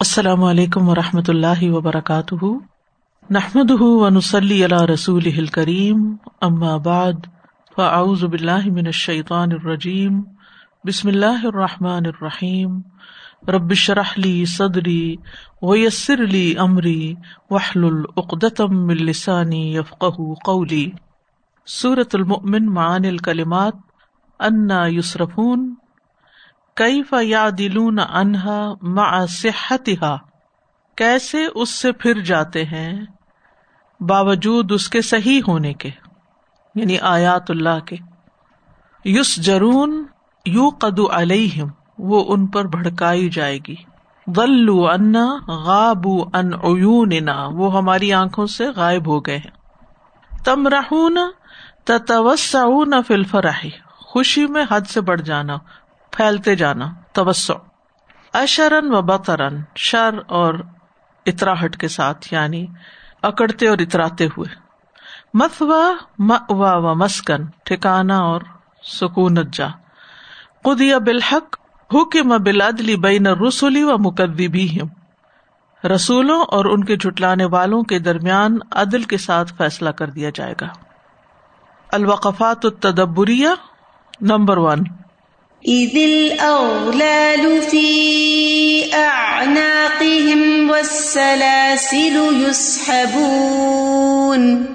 [0.00, 2.44] السلام علیکم و رحمۃ اللہ وبرکاتہ۔
[3.30, 7.26] نحمد ونسلی علی رسول کریم ام آباد
[7.76, 10.22] فاعوذ باللہ من الشیطان الرجیم،
[10.84, 12.78] بسم اللہ الرحمٰن الرحیم۔
[13.48, 15.16] ربش رحلی صدری
[15.62, 17.14] ویسر علی عمری
[17.50, 20.04] وحل العقدم السانی یفق
[20.44, 20.90] قولی۔
[21.66, 23.74] صورت المؤمن معان الکلمات،
[24.40, 25.74] انا یسرفون
[26.74, 30.18] کئی فیا دلون انہا معصحتہ
[30.96, 33.00] کیسے اس سے پھر جاتے ہیں
[34.00, 35.90] باوجود اس کے صحیح ہونے کے
[36.74, 37.96] یعنی آیات اللہ کے؟
[39.04, 40.06] یس جرون
[40.46, 43.74] یو قدو علیہم، وہ ان پر بھڑکائی جائے گی۔
[44.36, 49.50] غلو انا غابو ان عیوننا، وہ ہماری آنکھوں سے غائب ہو گئے ہیں۔
[50.44, 51.18] تم رہون
[51.84, 53.66] تتوسعون فی الفرح،
[53.96, 55.56] خوشی میں حد سے بڑھ جانا۔
[56.10, 57.54] پھیلتے جانا، توسع۔
[58.32, 60.54] اشرن و بطرن، شر اور
[61.26, 62.66] اطراہٹ کے ساتھ یعنی
[63.22, 64.54] اکڑتے اور اتراتے ہوئے۔
[65.34, 68.40] مسوا و مسکن ٹھکانا اور
[68.82, 69.66] سکونت جا۔
[70.64, 71.56] قدیا بالحق،
[71.94, 74.78] حکم بلادلی بین رسولی و مقدبی
[75.94, 80.54] رسولوں اور ان کے جٹلانے والوں کے درمیان عدل کے ساتھ فیصلہ کر دیا جائے
[80.60, 80.66] گا۔
[81.92, 83.48] الوقفات التدبریہ،
[84.20, 84.78] نمبر ون۔
[85.68, 92.16] إذ الأغلال في أعناقهم والسلاسل
[92.48, 94.66] يسحبون.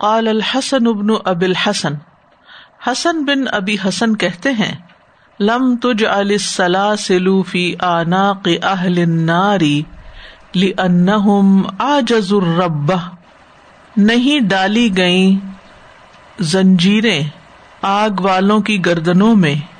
[0.00, 1.94] قال الحسن بن ابی الحسن،
[2.86, 4.74] حسن بن ابی حسن کہتے ہیں،
[5.40, 9.60] لم تجعل السلاسل في آناق أهل النار
[10.54, 12.92] لأنهم عاجز الرب،
[13.96, 15.36] نہیں ڈالی گئی
[16.40, 17.22] زنجیریں
[17.82, 19.77] آگ والوں کی گردنوں میں۔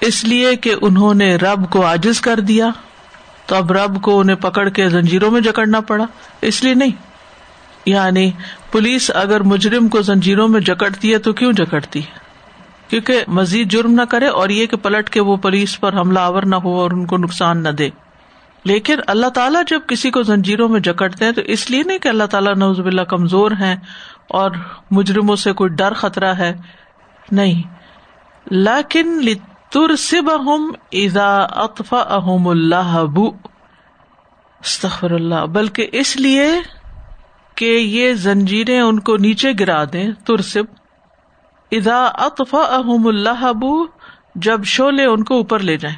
[0.00, 2.70] اس لیے کہ انہوں نے رب کو آجز کر دیا
[3.46, 6.04] تو اب رب کو انہیں پکڑ کے زنجیروں میں جکڑنا پڑا۔
[6.40, 6.90] اس لیے نہیں۔
[7.86, 8.30] یعنی
[8.72, 12.28] پولیس اگر مجرم کو زنجیروں میں جکڑتی ہے تو کیوں جکڑتی ہے؟
[12.88, 16.42] کیونکہ مزید جرم نہ کرے اور یہ کہ پلٹ کے وہ پولیس پر حملہ آور
[16.42, 17.90] نہ ہو اور ان کو نقصان نہ دے۔
[18.64, 22.08] لیکن اللہ تعالیٰ جب کسی کو زنجیروں میں جکڑتے ہیں تو اس لیے نہیں کہ
[22.08, 23.76] اللہ تعالیٰ نوز باللہ کمزور ہیں
[24.28, 24.50] اور
[24.90, 26.56] مجرموں سے کوئی ڈر خطرہ ہے۔
[27.32, 27.62] نہیں۔
[28.50, 29.20] لیکن
[29.70, 33.16] ترسب اہم ادا اطفا احم اللہ
[34.60, 36.46] استخر اللہ بلکہ اس لیے
[37.54, 40.64] کہ یہ زنجیریں ان کو نیچے گرا دیں، ترسب.
[41.72, 43.44] ادا اطفا احم اللہ
[44.34, 45.96] جب شولے ان کو اوپر لے جائیں.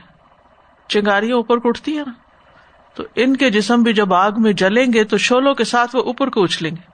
[0.89, 2.13] چنگاریاں اوپر کو اٹھتی ہیں نا؟
[2.95, 6.03] تو ان کے جسم بھی جب آگ میں جلیں گے تو شولوں کے ساتھ وہ
[6.03, 6.89] اوپر کو اچھلیں گے.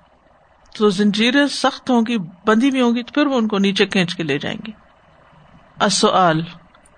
[0.78, 3.86] تو زنجیریں سخت ہوں گی بندی بھی ہوں گی، تو پھر وہ ان کو نیچے
[3.86, 4.72] کھینچ کے لے جائیں گے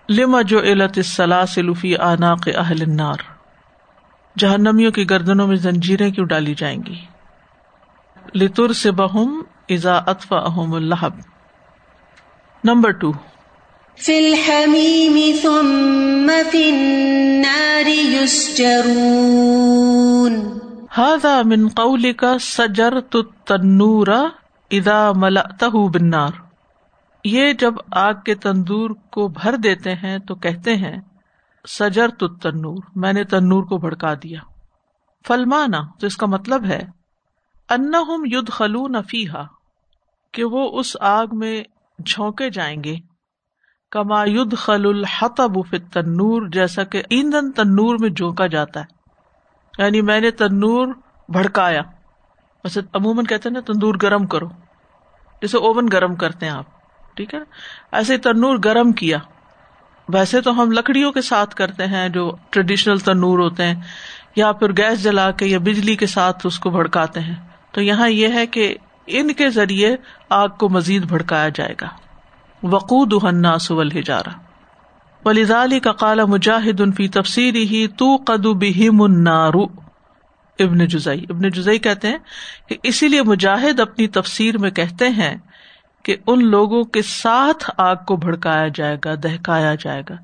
[0.08, 3.16] لما جو علت سلفی آناق اہل النار؟
[4.38, 6.96] جہنمیوں کی گردنوں میں زنجیریں کیوں ڈالی جائیں گی؟
[8.34, 11.12] لتر سے بہم ازا اطفا احم الحب
[12.64, 13.12] نمبر ٹو
[13.98, 20.58] فی الحمیم ثم فی النار یسجرون۔
[20.98, 24.08] هذا من قولك سجرت التنور
[24.70, 26.47] اذا ملأته بالنار۔
[27.24, 30.96] یہ جب آگ کے تندور کو بھر دیتے ہیں تو کہتے ہیں
[31.68, 34.40] سجر تو تنور میں نے تنور کو بھڑکا دیا۔
[35.26, 36.82] فلمانا، تو اس کا مطلب ہے
[37.70, 37.92] ان
[38.24, 39.42] ید خلو نفیحا
[40.32, 41.64] کہ وہ اس آگ میں
[42.06, 42.96] جھونکے جائیں گے۔
[43.90, 48.84] کما ید خل الحتب تنور جیسا کہ ایندھن تنور میں جھونکا جاتا ہے۔
[49.78, 50.94] یعنی میں نے تنور
[51.28, 51.80] بھڑکایا۔
[52.64, 54.48] ویسے عموماً کہتے ہیں نا، تندور گرم کرو۔
[55.42, 56.77] جیسے اوون گرم کرتے ہیں آپ۔
[57.18, 57.38] ٹھیک ہے
[57.92, 59.18] ایسے تنور گرم کیا۔
[60.08, 63.74] ویسے تو ہم لکڑیوں کے ساتھ کرتے ہیں جو ٹریڈیشنل تنور ہوتے ہیں،
[64.36, 67.34] یا پھر گیس جلا کے یا بجلی کے ساتھ اس کو بھڑکاتے ہیں۔
[67.72, 68.74] تو یہاں یہ ہے کہ
[69.06, 69.96] ان کے ذریعے
[70.30, 71.88] آگ کو مزید بھڑکایا جائے گا۔
[72.62, 73.12] وقود
[73.60, 74.30] سول ہجارا
[75.24, 77.06] ولیزالی کا کالا مجاہد ان فی
[77.70, 79.64] ہی تو قدو بہم النارو
[80.58, 82.18] ابن جزئی۔ ابن جزئی کہتے ہیں
[82.68, 85.34] کہ اسی لیے مجاہد اپنی تفسیر میں کہتے ہیں
[86.08, 90.14] کہ ان لوگوں کے ساتھ آگ کو بھڑکایا جائے گا، دہکایا جائے گا۔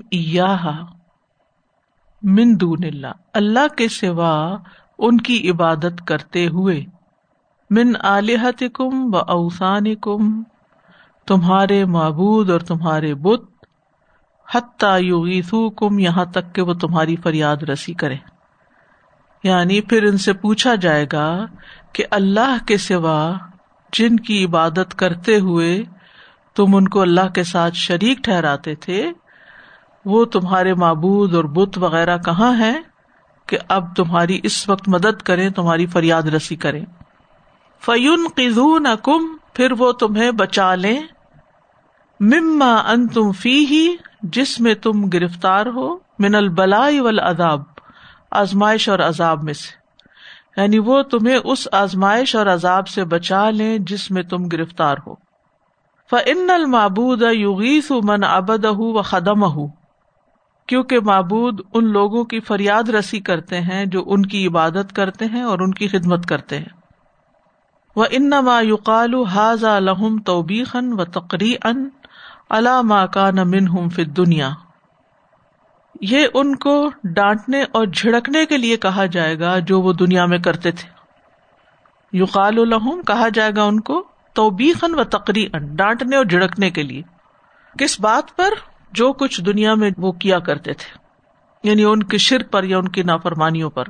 [2.24, 4.57] من دون اللہ۔ اللہ کے سوا
[4.98, 6.86] ان کی عبادت کرتے ہوئے
[7.69, 10.44] من علیحت کم و اوسان کم
[11.27, 13.42] تمہارے معبود اور تمہارے بت،
[14.56, 15.01] حتیٰ
[15.77, 18.15] کم یہاں تک کہ وہ تمہاری فریاد رسی کرے۔
[19.44, 21.45] یعنی پھر ان سے پوچھا جائے گا
[21.94, 23.33] کہ اللہ کے سوا
[23.94, 25.83] جن کی عبادت کرتے ہوئے
[26.55, 29.11] تم ان کو اللہ کے ساتھ شریک ٹھہراتے تھے،
[30.05, 32.73] وہ تمہارے معبود اور بت وغیرہ کہاں ہے
[33.45, 36.85] کہ اب تمہاری اس وقت مدد کریں، تمہاری فریاد رسی کریں۔
[37.79, 41.01] فیون قزون کم پھر وہ تمہیں بچا لیں۔
[42.19, 47.61] مما ان تم فی ہی جس میں تم گرفتار ہو، من البلا والعذاب،
[48.31, 49.83] آزمائش اور عذاب میں سے۔
[50.61, 55.32] یعنی وہ تمہیں اس آزمائش اور عذاب سے بچا لیں جس میں تم گرفتار ہو۔
[56.13, 59.68] فن المابود یوگیس من ابد و خدم
[60.68, 65.42] کیونکہ معبود ان لوگوں کی فریاد رسی کرتے ہیں جو ان کی عبادت کرتے ہیں
[65.42, 66.77] اور ان کی خدمت کرتے ہیں۔
[67.95, 71.89] وہ ان ما یقال حاض لہم توبیخن و تقری ان
[72.50, 74.50] اللہ کا نمن ہوں فر دنیا
[76.01, 80.38] یہ ان کو ڈانٹنے اور جھڑکنے کے لیے کہا جائے گا جو وہ دنیا میں
[80.38, 80.89] کرتے تھے۔
[82.13, 87.01] یوقال الحم کہا جائے گا ان کو توبیخن و تقری ڈانٹنے اور جھڑکنے کے لیے۔
[87.80, 88.50] کس بات پر؟
[88.91, 90.97] جو کچھ دنیا میں وہ کیا کرتے تھے۔
[91.69, 93.83] یعنی ان کی شرک پر یا ان کی نافرمانیوں پر۔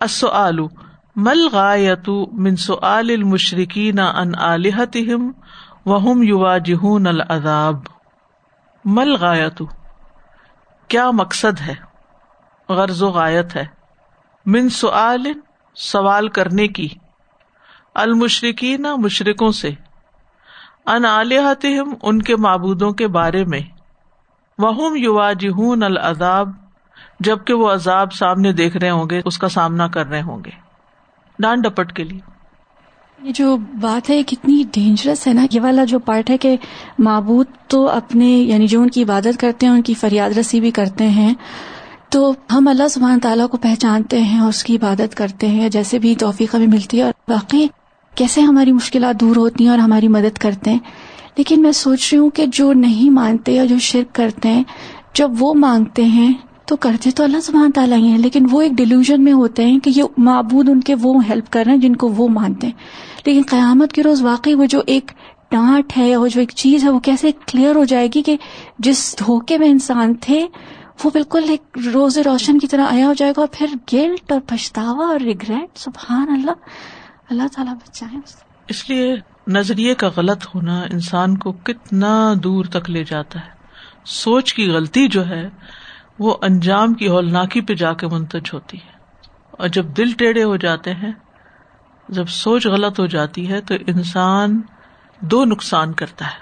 [0.00, 0.68] اصو آلو
[1.16, 5.30] مل غایت منسو المشرقین ان علیحتم
[5.86, 7.74] وہم یو جہون العذاب؟
[8.84, 9.62] مل غایت
[10.88, 11.74] کیا مقصد ہے؟
[12.68, 13.64] غرض و غایت ہے۔
[14.46, 15.26] من سعال
[15.74, 16.88] سوال کرنے کی۔
[17.94, 19.70] المشرقین مشرقوں سے۔
[20.86, 23.60] ان علیہتہم ان کے معبودوں کے بارے میں۔
[24.58, 26.48] وہم یواجہون العذاب،
[27.20, 30.50] جبکہ وہ عذاب سامنے دیکھ رہے ہوں گے، اس کا سامنا کر رہے ہوں گے۔
[31.38, 32.20] ڈانٹ ڈپٹ کے لیے۔
[33.22, 36.56] یہ جو بات ہے کتنی ڈینجرس ہے نا۔ یہ والا جو پارٹ ہے کہ
[36.98, 40.70] معبود تو اپنے یعنی جو ان کی عبادت کرتے ہیں، ان کی فریاد رسی بھی
[40.70, 41.34] کرتے ہیں۔
[42.08, 45.98] تو ہم اللہ سبحانہ تعالیٰ کو پہچانتے ہیں اور اس کی عبادت کرتے ہیں، جیسے
[45.98, 47.66] بھی توفیقہ بھی ملتی ہے۔ اور باقی
[48.14, 50.78] کیسے ہماری مشکلات دور ہوتی ہیں اور ہماری مدد کرتے ہیں؟
[51.36, 54.64] لیکن میں سوچ رہی ہوں کہ جو نہیں مانتے یا جو شرک کرتے ہیں،
[55.14, 56.32] جب وہ مانگتے ہیں
[56.66, 59.78] تو کرتے تو اللہ سبحانہ تعالیٰ ہی ہیں، لیکن وہ ایک ڈیلیوژن میں ہوتے ہیں
[59.78, 62.74] کہ یہ معبود ان کے وہ ہیلپ کر رہے ہیں جن کو وہ مانتے ہیں۔
[63.26, 65.10] لیکن قیامت کے روز واقعی وہ جو ایک
[65.50, 68.36] ڈانٹ ہے وہ جو ایک چیز ہے، وہ کیسے کلیئر ہو جائے گی کہ
[68.78, 70.46] جس دھوکے میں انسان تھے،
[71.04, 74.40] وہ بالکل ایک روز روشن کی طرح آیا ہو جائے گا اور پھر گلٹ اور
[74.46, 76.52] پچھتاوا اور ریگریٹ سبحان اللہ۔
[77.32, 78.18] اللہ تعالیٰ بچائے
[78.68, 79.16] اس لیے
[79.48, 83.50] نظریے کا غلط ہونا انسان کو کتنا دور تک لے جاتا ہے۔
[84.04, 85.48] سوچ کی غلطی جو ہے،
[86.18, 88.92] وہ انجام کی ہولناکی پہ جا کے منتج ہوتی ہے۔
[89.50, 91.12] اور جب دل ٹیڑھے ہو جاتے ہیں،
[92.08, 94.60] جب سوچ غلط ہو جاتی ہے، تو انسان
[95.20, 96.40] دو نقصان کرتا ہے۔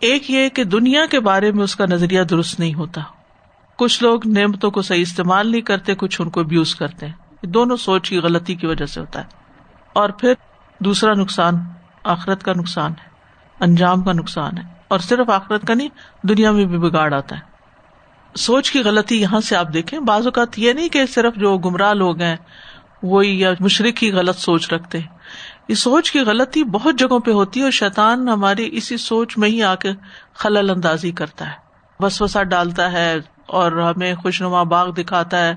[0.00, 3.00] ایک یہ کہ دنیا کے بارے میں اس کا نظریہ درست نہیں ہوتا۔
[3.76, 7.76] کچھ لوگ نعمتوں کو صحیح استعمال نہیں کرتے، کچھ ان کو ابیوز کرتے ہیں۔ دونوں
[7.76, 9.41] سوچ کی غلطی کی وجہ سے ہوتا ہے۔
[9.92, 10.34] اور پھر
[10.78, 11.54] دوسرا نقصان
[12.04, 13.08] آخرت کا نقصان ہے،
[13.60, 15.88] انجام کا نقصان ہے۔ اور صرف آخرت کا نہیں،
[16.22, 17.40] دنیا میں بھی بگاڑ آتا ہے۔
[18.34, 21.92] سوچ کی غلطی یہاں سے آپ دیکھیں، بعض اوقات یہ نہیں کہ صرف جو گمراہ
[21.92, 22.36] لوگ ہیں،
[23.02, 25.08] وہی یا مشرق ہی غلط سوچ رکھتے ہیں۔
[25.68, 29.48] یہ سوچ کی غلطی بہت جگہوں پہ ہوتی ہے اور شیطان ہماری اسی سوچ میں
[29.48, 29.92] ہی آ کے
[30.34, 31.62] خلل اندازی کرتا ہے۔
[32.00, 33.16] بس وسا ڈالتا ہے
[33.52, 35.54] اور ہمیں خوش نما باغ دکھاتا ہے،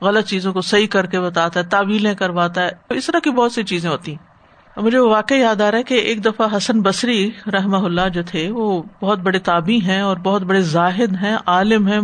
[0.00, 3.52] غلط چیزوں کو صحیح کر کے بتاتا ہے، تعویلیں کرواتا ہے۔ اس طرح کی بہت
[3.52, 4.28] سی چیزیں ہوتی ہیں۔
[4.76, 8.22] مجھے وہ واقع یاد آ رہا ہے کہ ایک دفعہ حسن بصری رحم اللہ جو
[8.22, 12.00] تھے، وہ بہت بڑے تابی ہیں اور بہت بڑے زاہد ہیں، عالم ہیں،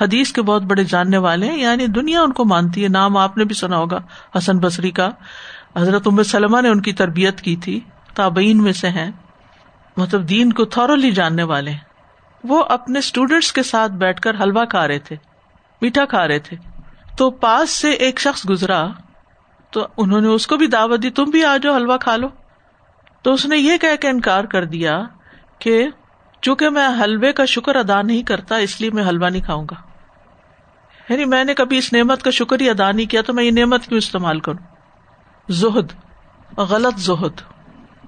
[0.00, 3.38] حدیث کے بہت بڑے جاننے والے ہیں۔ یعنی دنیا ان کو مانتی ہے۔ نام آپ
[3.38, 4.00] نے بھی سنا ہوگا
[4.38, 5.10] حسن بصری کا۔
[5.76, 7.80] حضرت عمر سلمہ نے ان کی تربیت کی تھی۔
[8.14, 9.10] تابعین میں سے ہیں۔
[9.96, 11.72] مطلب دین کو تھورلی جاننے والے
[12.44, 15.16] وہ اپنے اسٹوڈینٹس کے ساتھ بیٹھ کر حلوا کھا رہے تھے،
[15.82, 16.56] میٹھا کھا رہے تھے۔
[17.18, 18.86] تو پاس سے ایک شخص گزرا،
[19.70, 22.28] تو انہوں نے اس کو بھی دعوت دی، تم بھی آ جاؤ حلوا کھا لو۔
[23.22, 25.04] تو اس نے یہ کہہ کے انکار کر دیا
[25.58, 25.86] کہ
[26.42, 29.74] چونکہ میں حلوے کا شکر ادا نہیں کرتا، اس لیے میں حلوا نہیں کھاؤں گا۔
[31.08, 33.50] یعنی میں نے کبھی اس نعمت کا شکر ہی ادا نہیں کیا، تو میں یہ
[33.50, 34.58] نعمت کیوں استعمال کروں؟
[35.48, 35.92] زہد،
[36.58, 37.55] غلط زہد۔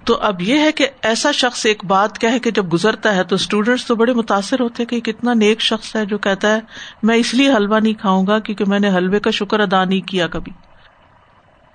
[0.09, 3.87] تو اب یہ ہے کہ ایسا شخص ایک بات کہ جب گزرتا ہے تو اسٹوڈینٹس
[3.87, 6.61] تو بڑے متاثر ہوتے کہ کتنا نیک شخص ہے جو کہتا ہے،
[7.03, 10.01] میں اس لیے حلوا نہیں کھاؤں گا کیونکہ میں نے حلوے کا شکر ادا نہیں
[10.01, 10.53] کیا کبھی۔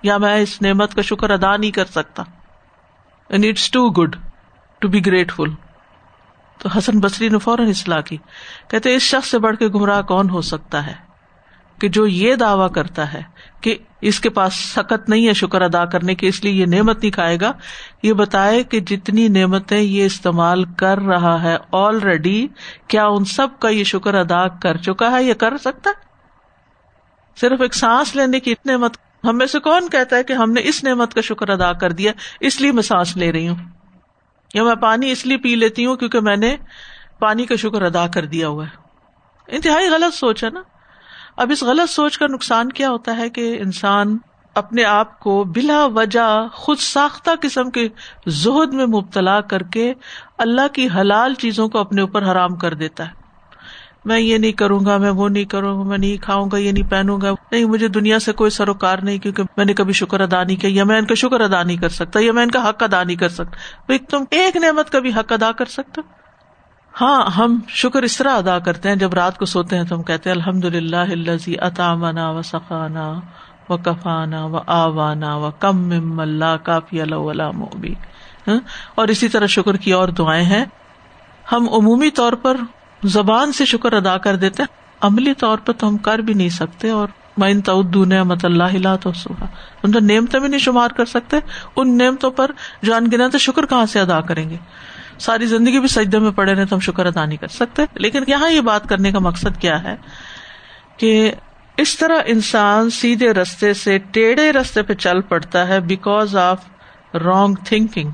[0.02, 2.22] یا میں اس نعمت کا شکر ادا نہیں کر سکتا۔
[3.28, 4.16] And it's too good
[4.78, 5.50] to be grateful
[6.58, 8.16] تو حسن بصری نے فوراً اصلاح کی۔
[8.68, 11.13] کہتے اس شخص سے بڑھ کے گمراہ کون ہو سکتا ہے؟
[11.80, 13.22] کہ جو یہ دعوی کرتا ہے
[13.60, 16.98] کہ اس کے پاس سخت نہیں ہے شکر ادا کرنے کی اس لیے یہ نعمت
[16.98, 17.52] نہیں کھائے گا،
[18.02, 22.46] یہ بتائے کہ جتنی نعمتیں یہ استعمال کر رہا ہے آلریڈی
[22.88, 26.02] کیا ان سب کا یہ شکر ادا کر چکا ہے یا کر سکتا ہے؟
[27.40, 30.60] صرف ایک سانس لینے کی نعمت، ہم میں سے کون کہتا ہے کہ ہم نے
[30.64, 33.56] اس نعمت کا شکر ادا کر دیا، اس لیے میں سانس لے رہی ہوں؟
[34.54, 36.56] یا میں پانی اس لیے پی لیتی ہوں کیونکہ میں نے
[37.18, 38.82] پانی کا شکر ادا کر دیا ہوا ہے؟
[39.48, 40.60] انتہائی غلط سوچ ہے نا؟
[41.36, 44.18] اب اس غلط سوچ کا نقصان کیا ہوتا ہے کہ انسان
[44.54, 47.88] اپنے آپ کو بلا وجہ خود ساختہ قسم کے
[48.26, 49.94] زہد میں مبتلا کر کے
[50.38, 53.24] اللہ کی حلال چیزوں کو اپنے اوپر حرام کر دیتا ہے۔
[54.04, 56.72] میں یہ نہیں کروں گا، میں وہ نہیں کروں گا، میں نہیں کھاؤں گا، یہ
[56.72, 60.20] نہیں پہنوں گا۔ نہیں، مجھے دنیا سے کوئی سروکار نہیں کیونکہ میں نے کبھی شکر
[60.20, 62.50] ادا نہیں کیا، یا میں ان کا شکر ادا نہیں کر سکتا، یا میں ان
[62.50, 65.64] کا حق ادا نہیں کر سکتا۔ بھائی تم ایک نعمت کا بھی حق ادا کر
[65.64, 66.00] سکتے
[67.00, 70.02] ہاں ہم شکر اس طرح ادا کرتے ہیں، جب رات کو سوتے ہیں تو ہم
[70.02, 73.12] کہتے ہیں الحمد للہ اطامنا و سخانا
[73.68, 77.42] و کفانا و آوانا و کم اللہ کافی اللہ
[78.48, 78.58] ہاں؟
[78.94, 80.64] اور اسی طرح شکر کی اور دعائیں ہیں۔
[81.52, 82.56] ہم عمومی طور پر
[83.02, 86.48] زبان سے شکر ادا کر دیتے ہیں، عملی طور پہ تو ہم کر بھی نہیں
[86.48, 89.10] سکتے، اور میں تعدو نعمت اللہ تو
[89.82, 91.36] ان تو نعمتیں بھی نہیں شمار کر سکتے،
[91.76, 92.50] ان نعمتوں پر
[92.82, 94.56] جو ان تو شکر کہاں سے ادا کریں گے؟
[95.24, 98.22] ساری زندگی بھی سجدے میں پڑے رہے تو ہم شکر ادا نہیں کر سکتے۔ لیکن
[98.26, 99.96] یہاں یہ بات کرنے کا مقصد کیا ہے
[100.96, 101.32] کہ
[101.76, 106.58] اس طرح انسان سیدھے رستے سے ٹیڑھے رستے پہ چل پڑتا ہے بیکاز آف
[107.14, 108.10] رانگ تھنکنگ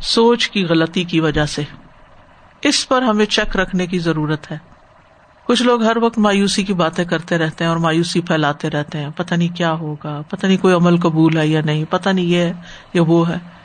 [0.00, 1.62] سوچ کی غلطی کی وجہ سے۔
[2.62, 4.58] اس پر ہمیں چیک رکھنے کی ضرورت ہے۔
[5.44, 9.10] کچھ لوگ ہر وقت مایوسی کی باتیں کرتے رہتے ہیں اور مایوسی پھیلاتے رہتے ہیں۔
[9.16, 12.38] پتا نہیں کیا ہوگا پتا نہیں کوئی عمل قبول ہے یا نہیں پتا نہیں یہ
[12.38, 12.52] ہے
[12.94, 13.61] یا وہ ہے۔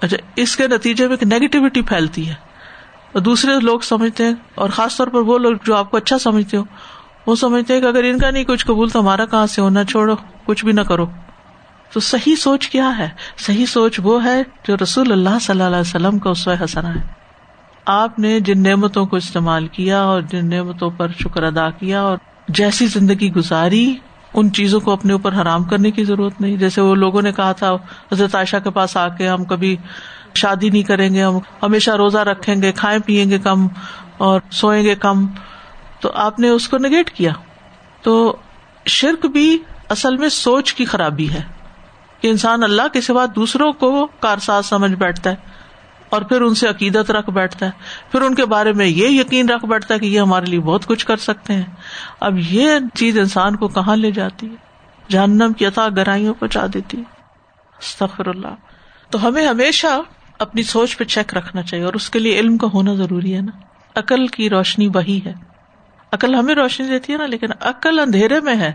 [0.00, 2.34] اچھا اس کے نتیجے میں ایک نیگیٹیوٹی پھیلتی ہے۔
[3.12, 6.18] اور دوسرے لوگ سمجھتے ہیں، اور خاص طور پر وہ لوگ جو آپ کو اچھا
[6.18, 6.64] سمجھتے ہو،
[7.26, 9.84] وہ سمجھتے ہیں کہ اگر ان کا نہیں کچھ قبول تو ہمارا کہاں سے ہونا
[9.84, 11.06] چھوڑو، کچھ بھی نہ کرو۔
[11.92, 15.80] تو صحیح سوچ کیا ہے؟ صحیح سوچ وہ ہے جو رسول اللہ صلی اللہ علیہ
[15.80, 17.00] وسلم کا اس حسنا ہے۔
[17.86, 22.18] آپ نے جن نعمتوں کو استعمال کیا اور جن نعمتوں پر شکر ادا کیا اور
[22.48, 23.96] جیسی زندگی گزاری
[24.36, 27.52] ان چیزوں کو اپنے اوپر حرام کرنے کی ضرورت نہیں۔ جیسے وہ لوگوں نے کہا
[27.52, 27.72] تھا،
[28.12, 29.76] حضرت عائشہ کے پاس آ کے ہم کبھی
[30.34, 33.66] شادی نہیں کریں گے، ہم ہمیشہ روزہ رکھیں گے، کھائیں پیئیں گے کم
[34.18, 35.26] اور سوئیں گے کم۔
[36.00, 37.32] تو آپ نے اس کو نگیٹ کیا۔
[38.02, 38.36] تو
[38.86, 41.42] شرک بھی اصل میں سوچ کی خرابی ہے
[42.20, 45.55] کہ انسان اللہ کے سوا دوسروں کو کارساز سمجھ بیٹھتا ہے۔
[46.16, 47.70] اور پھر ان سے عقیدت رکھ بیٹھتا ہے۔
[48.12, 50.86] پھر ان کے بارے میں یہ یقین رکھ بیٹھتا ہے کہ یہ ہمارے لیے بہت
[50.86, 51.62] کچھ کر سکتے ہیں۔
[52.20, 54.54] اب یہ چیز انسان کو کہاں لے جاتی ہے؟
[55.08, 57.02] جہنم کی عطا گہرائیوں پہنچا دیتی
[57.80, 58.54] استغفر اللہ۔
[59.10, 59.86] تو ہمیں ہمیشہ
[60.38, 63.40] اپنی سوچ پہ چیک رکھنا چاہیے اور اس کے لیے علم کا ہونا ضروری ہے
[63.40, 63.60] نا۔
[63.94, 65.34] عقل کی روشنی وہی ہے۔
[66.12, 68.72] عقل ہمیں روشنی دیتی ہے نا، لیکن عقل اندھیرے میں ہے،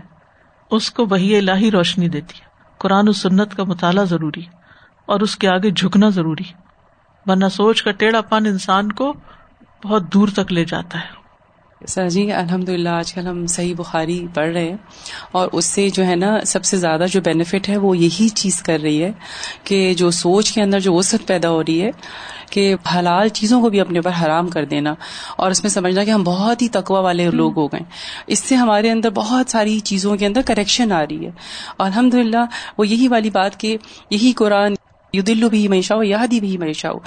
[0.70, 2.46] اس کو وہی الہی روشنی دیتی ہے۔
[2.78, 4.42] قرآن و سنت کا مطالعہ ضروری
[5.06, 6.44] اور اس کے آگے جھکنا ضروری
[7.26, 9.14] ورنہ سوچ کا ٹیڑھا پن انسان کو
[9.84, 11.22] بہت دور تک لے جاتا ہے۔
[11.88, 14.76] سر جی الحمد للہ آج کل ہم صحیح بخاری پڑھ رہے ہیں
[15.32, 18.62] اور اس سے جو ہے نا سب سے زیادہ جو بینیفٹ ہے وہ یہی چیز
[18.62, 19.12] کر رہی ہے
[19.64, 21.90] کہ جو سوچ کے اندر جو وسط پیدا ہو رہی ہے
[22.50, 24.94] کہ حلال چیزوں کو بھی اپنے اوپر حرام کر دینا۔
[25.36, 27.80] اور اس میں سمجھنا کہ ہم بہت ہی تقوا والے لوگ ہو گئے۔
[28.26, 31.30] اس سے ہمارے اندر بہت ساری چیزوں کے اندر کریکشن آ رہی ہے۔
[31.76, 32.44] اور الحمد للہ
[32.78, 33.76] وہ یہی والی بات کہ
[34.10, 34.74] یہی قرآن
[35.12, 36.98] یو دلو بھی معیشہ ہو یادی بھی معیشہ ہو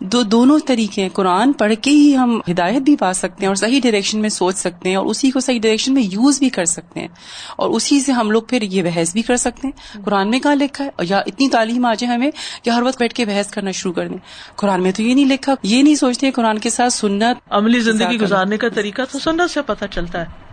[0.00, 1.08] دو دونوں طریقے ہیں.
[1.12, 4.56] قرآن پڑھ کے ہی ہم ہدایت بھی پا سکتے ہیں اور صحیح ڈائریکشن میں سوچ
[4.56, 7.08] سکتے ہیں اور اسی کو صحیح ڈائریکشن میں یوز بھی کر سکتے ہیں
[7.56, 10.04] اور اسی سے ہم لوگ پھر یہ بحث بھی کر سکتے ہیں.
[10.04, 12.30] قرآن میں کہاں لکھا ہے؟ یا اتنی تعلیم آ جائے ہمیں
[12.62, 14.18] کہ ہر وقت بیٹھ کے بحث کرنا شروع کر دیں۔
[14.56, 18.20] قرآن میں تو یہ نہیں لکھا یہ نہیں سوچتے قرآن کے ساتھ سنت عملی زندگی
[18.20, 20.49] گزارنے کا طریقہ تو سنت سے پتہ چلتا ہے۔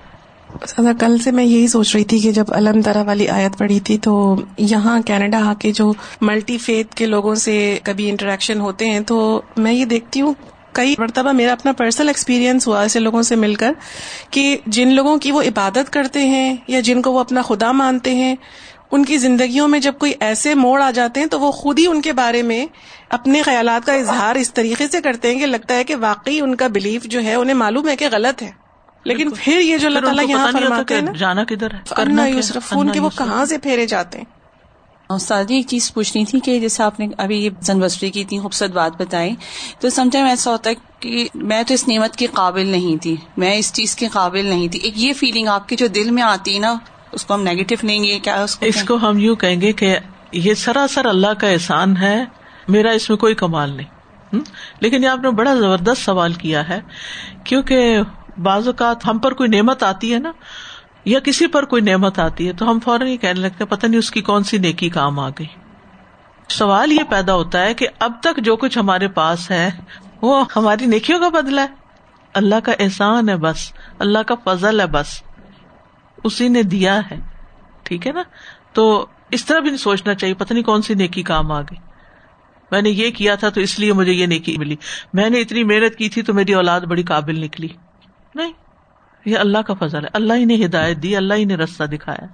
[1.00, 3.98] کل سے میں یہی سوچ رہی تھی کہ جب الم طرح والی آیت پڑھی تھی
[3.98, 9.00] تو یہاں کینیڈا آ کے جو ملٹی فیتھ کے لوگوں سے کبھی انٹریکشن ہوتے ہیں
[9.00, 10.34] تو میں یہ دیکھتی ہوں،
[10.74, 13.72] کئی مرتبہ میرا اپنا پرسنل ایکسپیرینس ہوا ایسے لوگوں سے مل کر
[14.32, 18.16] کہ جن لوگوں کی وہ عبادت کرتے ہیں یا جن کو وہ اپنا خدا مانتے
[18.16, 18.36] ہیں،
[18.92, 21.88] ان کی زندگیوں میں جب کوئی ایسے موڑ آ جاتے ہیں تو وہ خود ہی
[21.88, 22.66] ان کے بارے میں
[23.10, 26.56] اپنے خیالات کا اظہار اس طریقے سے کرتے ہیں کہ لگتا ہے کہ واقعی ان
[26.56, 28.52] کا بلیف جو ہے انہیں معلوم ہے کہ غلط ہے۔
[29.04, 32.92] لیکن پھر یہ جو اللہ تعالیٰ یہاں فرماتے ہیں جانا کدھر ہے کرنا یوسف ان
[32.92, 34.26] کے وہ کہاں سے پھیرے جاتے ہیں؟
[35.10, 38.72] استاد ایک چیز پوچھنی تھی کہ جیسے آپ نے ابھی یہ زنوسری کی اتنی خوبصورت
[38.72, 39.36] بات بتائی
[39.80, 43.16] تو سم ٹائم ایسا ہوتا ہے کہ میں تو اس نعمت کے قابل نہیں تھی
[43.38, 46.24] میں اس چیز کے قابل نہیں تھی۔ ایک یہ فیلنگ آپ کے جو دل میں
[46.24, 46.76] آتی نا
[47.12, 49.72] اس کو ہم نیگیٹو لیں گے کیا اس کو اس کو ہم یوں کہیں گے
[49.72, 49.98] کہ
[50.32, 52.26] یہ سراسر اللہ کا احسان ہے
[52.68, 53.98] میرا اس میں کوئی کمال نہیں۔
[54.80, 56.80] لیکن یہ آپ نے بڑا زبردست سوال کیا ہے
[57.44, 57.98] کیونکہ
[58.38, 60.32] بعض اوقات ہم پر کوئی نعمت آتی ہے نا،
[61.06, 64.00] یا کسی پر کوئی نعمت آتی ہے، تو ہم فوراً یہ کہنے لگتے پتہ نہیں
[64.00, 65.46] اس کی کون سی نیکی کام آ گئی۔
[66.50, 69.70] سوال یہ پیدا ہوتا ہے کہ اب تک جو کچھ ہمارے پاس ہے،
[70.22, 71.68] وہ ہماری نیکیوں کا بدلا ہے۔
[72.34, 75.24] اللہ کا احسان ہے بس، اللہ کا فضل ہے بس۔
[76.24, 77.20] اسی نے دیا ہے،
[77.84, 78.24] ٹھیک ہے نا؟
[78.74, 81.78] تو اس طرح بھی نہیں سوچنا چاہیے، پتہ نہیں کون سی نیکی کام آ گئی۔
[82.72, 84.76] میں نے یہ کیا تھا تو اس لیے مجھے یہ نیکی ملی۔
[85.14, 87.68] میں نے اتنی محنت کی تھی تو میری اولاد بڑی قابل نکلی۔
[88.36, 88.52] نہیں
[89.26, 92.26] یہ اللہ کا فضل ہے۔ اللہ ہی نے ہدایت دی اللہ ہی نے رستہ دکھایا۔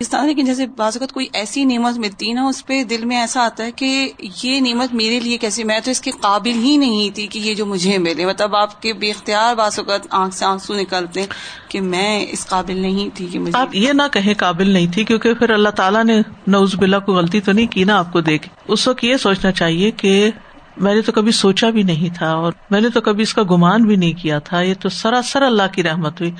[0.00, 3.16] اس طرح لیکن جیسے بعض اوقات کوئی ایسی نعمت ملتی نا اس پہ دل میں
[3.16, 6.76] ایسا آتا ہے کہ یہ نعمت میرے لیے کیسی میں تو اس کے قابل ہی
[6.76, 10.34] نہیں تھی کہ یہ جو مجھے ملے۔ مطلب آپ کے بے اختیار بعض اوقات آنکھ
[10.34, 11.26] سے آنسو نکلتے
[11.68, 15.04] کہ میں اس قابل نہیں تھی کہ مجھے۔ آپ یہ نہ کہیں قابل نہیں تھی
[15.04, 18.20] کیونکہ پھر اللہ تعالیٰ نے نوز بلا کو غلطی تو نہیں کی نا آپ کو
[18.20, 20.30] دیکھ۔ اس وقت یہ سوچنا چاہیے کہ
[20.76, 23.42] میں نے تو کبھی سوچا بھی نہیں تھا اور میں نے تو کبھی اس کا
[23.42, 26.32] گمان بھی نہیں کیا تھا، یہ تو سراسر اللہ کی رحمت ہوئی۔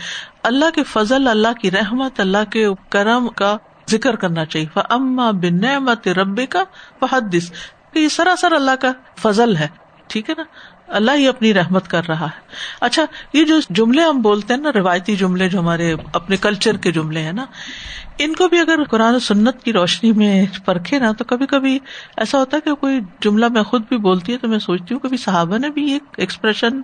[0.43, 3.57] اللہ کے فضل، اللہ کی رحمت، اللہ کے کرم کا
[3.91, 6.65] ذکر کرنا چاہیے۔ اما بن نعمت رب کا
[7.01, 7.53] فحدث۔
[7.95, 9.69] یہ سراسر اللہ کا فضل ہے،
[10.07, 10.45] ٹھیک ہے نا؟
[10.91, 12.41] اللہ ہی اپنی رحمت کر رہا ہے۔
[12.81, 16.93] اچھا یہ جو جملے ہم بولتے ہیں نا، روایتی جملے جو ہمارے اپنے کلچر کے
[16.93, 17.45] جملے ہیں نا،
[18.19, 21.79] ان کو بھی اگر قرآن و سنت کی روشنی میں پرکھے نا، تو کبھی کبھی
[22.17, 25.01] ایسا ہوتا ہے کہ کوئی جملہ میں خود بھی بولتی ہے تو میں سوچتی ہوں،
[25.01, 26.81] کبھی صحابہ نے بھی ایک ایکسپریشن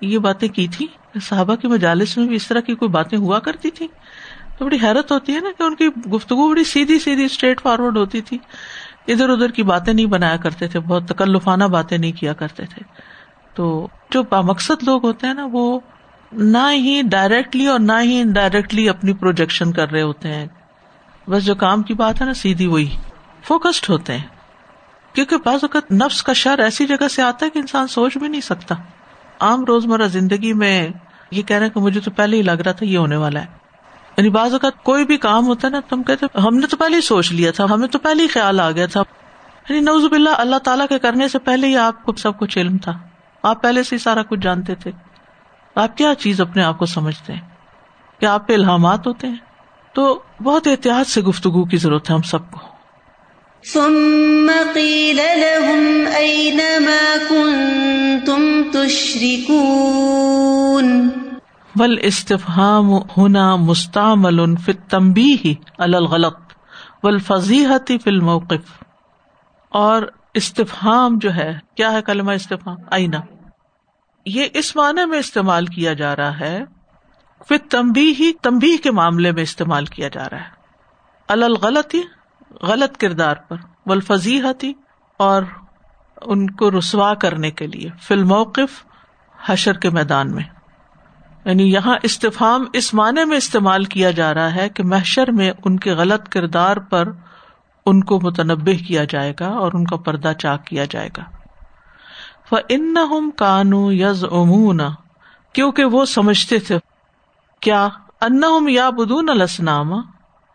[0.00, 0.86] یہ باتیں کی تھی
[1.22, 3.88] صحابہ کی مجالس میں بھی اس طرح کی کوئی باتیں ہوا کرتی تھی
[4.58, 7.96] تو بڑی حیرت ہوتی ہے نا کہ ان کی گفتگو بڑی سیدھی سیدھی اسٹریٹ فارورڈ
[7.96, 8.38] ہوتی تھی۔
[9.08, 13.15] ادھر ادھر کی باتیں نہیں بنایا کرتے تھے، بہت تکلفانہ باتیں نہیں کیا کرتے تھے۔
[13.56, 15.80] تو جو مقصد لوگ ہوتے ہیں نا، وہ
[16.32, 20.46] نہ ہی ڈائریکٹلی اور نہ ہی انڈائریکٹلی اپنی پروجیکشن کر رہے ہوتے ہیں۔
[21.28, 22.90] بس جو کام کی بات ہے نا، سیدھی وہی
[23.44, 24.24] فوکسڈ ہوتے ہیں۔
[25.12, 28.28] کیونکہ بعض اوقات نفس کا شر ایسی جگہ سے آتا ہے کہ انسان سوچ بھی
[28.28, 28.74] نہیں سکتا۔
[29.40, 30.88] عام روزمرہ زندگی میں
[31.30, 33.46] یہ کہنا کہ مجھے تو پہلے ہی لگ رہا تھا یہ ہونے والا ہے۔
[34.16, 36.96] یعنی بعض اوقات کوئی بھی کام ہوتا ہے نا تم کہتے ہم نے تو پہلے
[36.96, 39.00] ہی سوچ لیا تھا، ہمیں تو پہلے ہی خیال آ گیا تھا۔
[39.68, 42.78] یعنی نوز اللہ اللہ تعالیٰ کے کرنے سے پہلے ہی آپ کو سب کچھ علم
[42.78, 42.98] تھا۔
[43.46, 44.90] آپ پہلے سے ہی سارا کچھ جانتے تھے۔
[45.74, 47.40] آپ کیا چیز اپنے آپ کو سمجھتے ہیں؟
[48.20, 49.36] کیا آپ پہ الحامات ہوتے ہیں؟
[49.92, 52.60] تو بہت احتیاط سے گفتگو کی ضرورت ہے ہم سب کو۔
[53.72, 61.08] ثم قيل لهم أين ما كنتم تشركون
[61.76, 66.36] ول استفہام ہونا مستعمل فی التنبیہ علی الغلط
[67.02, 68.82] والفضیحت فی الموقف۔
[69.68, 70.02] اور
[70.34, 73.16] استفہام جو ہے کیا ہے کلمہ استفہام؟ آئینہ
[74.26, 76.64] یہ اس معنی میں استعمال کیا جا رہا ہے
[77.48, 80.50] پھر تمبی ہی تمبی کے معاملے میں استعمال کیا جا رہا ہے۔
[81.28, 82.02] الغلطی
[82.62, 84.40] غلط کردار پر ولفی
[85.16, 85.42] اور
[86.22, 88.84] ان کو رسوا کرنے کے لیے فل موقف
[89.46, 90.44] حشر کے میدان میں۔
[91.44, 95.78] یعنی یہاں استفام اس معنی میں استعمال کیا جا رہا ہے کہ محشر میں ان
[95.78, 97.08] کے غلط کردار پر
[97.86, 101.35] ان کو متنوع کیا جائے گا اور ان کا پردہ چاک کیا جائے گا۔
[102.52, 102.94] ان
[103.36, 104.80] کانو یز امون
[105.52, 106.78] کیونکہ وہ سمجھتے تھے۔
[107.60, 107.88] کیا؟
[108.20, 109.92] ان یا بدون السنام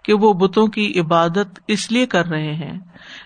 [0.04, 2.80] کہ وہ بتوں کی عبادت اس لیے کر رہے ہیں۔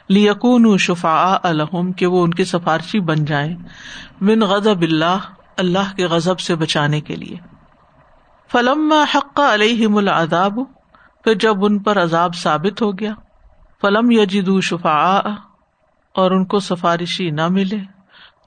[0.10, 3.56] لیکون شفا الحم کہ وہ ان کی سفارشی بن جائے
[4.22, 5.18] من غضب اللہ
[5.58, 7.38] اللہ کے غضب سے بچانے کے لیے۔
[8.52, 10.60] فلم حق علیہم العذاب،
[11.24, 13.14] پھر جب ان پر عذاب ثابت ہو گیا،
[13.82, 15.18] فلم یجدو شفا
[16.16, 17.95] اور ان کو سفارشی نہ ملے۔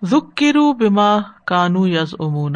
[0.04, 2.54] ذکرو بما کانو یز امون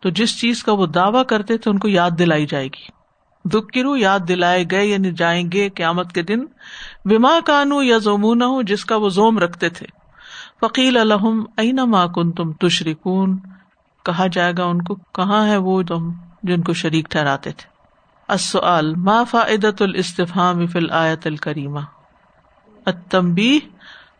[0.00, 3.00] تو جس چیز کا وہ دعوی کرتے تھے ان کو یاد دلائی جائے گی۔
[3.44, 6.40] دکرو یاد دلائے گئے یعنی جائیں گے قیامت کے دن،
[7.04, 9.86] بما کانو یا زمون جس کا وہ زوم رکھتے تھے۔
[10.60, 13.38] فقیل الحم این ما کن تم تشریکون
[14.04, 16.10] کہا جائے گا ان کو، کہاں ہے وہ تم
[16.42, 17.68] جن کو شریک ٹھہراتے تھے؟
[18.28, 21.80] السؤال، ما فائدت الاستفهام فی الآیت الکریمہ؟
[22.84, 23.58] التنبیہ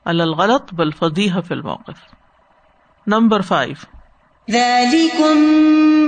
[0.05, 1.97] الغلط بل فضیح فی الموقف.
[3.07, 3.75] نمبر فائیو
[4.51, 5.35] ذلكم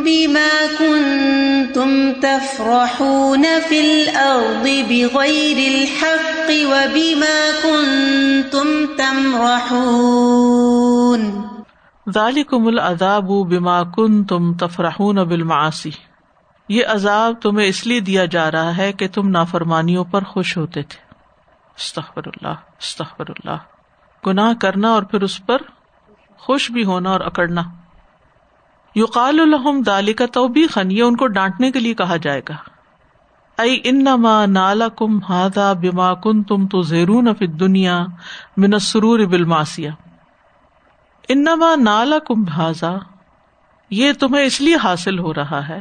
[0.04, 11.48] بما كنتم تفرحون في الأرض بغير الحق وبما كنتم تمرحون.
[12.14, 15.90] ذالکم العذاب بما کنتم تفرحون بالمعاصی
[16.68, 20.82] یہ عذاب تمہیں اس لیے دیا جا رہا ہے کہ تم نافرمانیوں پر خوش ہوتے
[20.82, 20.98] تھے.
[21.76, 23.56] استغفر اللہ استغفر اللہ.
[24.26, 25.58] گناہ کرنا اور پھر اس پر
[26.38, 27.62] خوش بھی ہونا اور اکڑنا۔
[28.94, 32.54] یقال الحم دالی کا توبی خن یہ ان کو ڈانٹنے کے لیے کہا جائے گا۔
[33.58, 37.26] ائی نالا کم ہادا بیما کن تم تو زیرون
[37.60, 38.04] دنیا
[38.56, 39.90] من سرور بلماسیا
[41.28, 42.92] انما نالا کم ہاضا
[43.90, 45.80] یہ تمہیں اس لیے حاصل ہو رہا ہے۔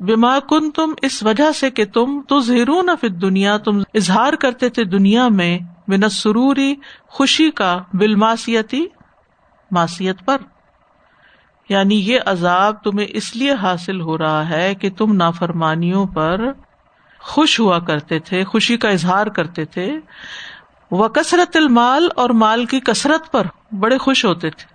[0.00, 4.68] بیما کن تم اس وجہ سے کہ تم تو زیرون فت دنیا تم اظہار کرتے
[4.68, 6.74] تھے دنیا میں من سروری
[7.06, 8.86] خوشی کا بالماسیتی
[9.70, 10.38] ماسیت پر۔
[11.68, 16.40] یعنی یہ عذاب تمہیں اس لیے حاصل ہو رہا ہے کہ تم نافرمانیوں پر
[17.18, 20.00] خوش ہوا کرتے تھے، خوشی کا اظہار کرتے تھے۔
[20.90, 23.46] وہ کثرت المال اور مال کی کثرت پر
[23.80, 24.74] بڑے خوش ہوتے تھے۔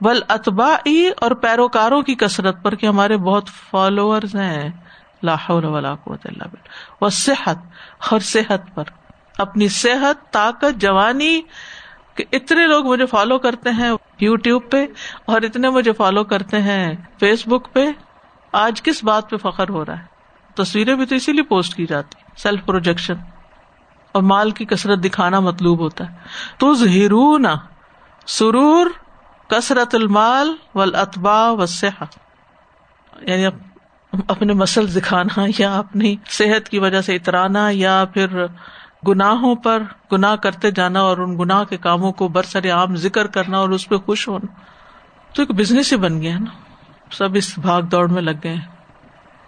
[0.00, 0.74] بل اتبا
[1.16, 4.70] اور پیروکاروں کی کثرت پر کہ ہمارے بہت فالوور ہیں۔
[5.22, 5.62] لاہور
[7.12, 7.56] صحت
[8.10, 8.84] اور صحت پر۔
[9.38, 11.40] اپنی صحت، طاقت، جوانی،
[12.14, 14.86] کہ اتنے لوگ مجھے فالو کرتے ہیں یو ٹیوب پہ
[15.24, 17.86] اور اتنے مجھے فالو کرتے ہیں فیس بک پہ۔
[18.52, 20.04] آج کس بات پہ فخر ہو رہا ہے؟
[20.54, 23.14] تصویریں بھی تو اسی لیے پوسٹ کی جاتی سیلف پروجیکشن
[24.12, 26.16] اور مال کی کثرت دکھانا مطلوب ہوتا ہے۔
[26.58, 27.46] تو ظہرون
[28.26, 28.86] سرور
[29.48, 31.64] کثرت المال و اتبا و
[33.20, 33.46] یعنی
[34.28, 38.46] اپنے مسل دکھانا یا اپنی صحت کی وجہ سے اترانا یا پھر
[39.08, 43.58] گناہوں پر گناہ کرتے جانا اور ان گناہ کے کاموں کو برسر عام ذکر کرنا
[43.58, 44.46] اور اس پہ خوش ہونا
[45.34, 46.50] تو ایک بزنس ہی بن گیا نا۔
[47.12, 48.56] سب اس بھاگ دوڑ میں لگ گئے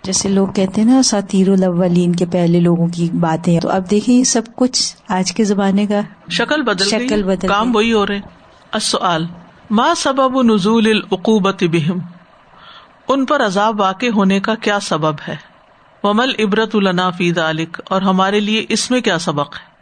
[0.04, 4.24] جیسے لوگ کہتے ہیں نا ساتیر الاولین کے پہلے لوگوں کی باتیں تو اب دیکھیں
[4.24, 8.20] سب کچھ آج کے زمانے کا شکل بدل شکل بدل کام وہی ہو رہے
[8.70, 9.26] السؤال
[9.70, 11.98] ما سبب نزول العقوبت بہم؟
[13.08, 15.36] ان پر عذاب واقع ہونے کا کیا سبب ہے؟
[16.06, 19.76] ومل عبرت النا فید عالق اور ہمارے لیے اس میں کیا سبق ہے؟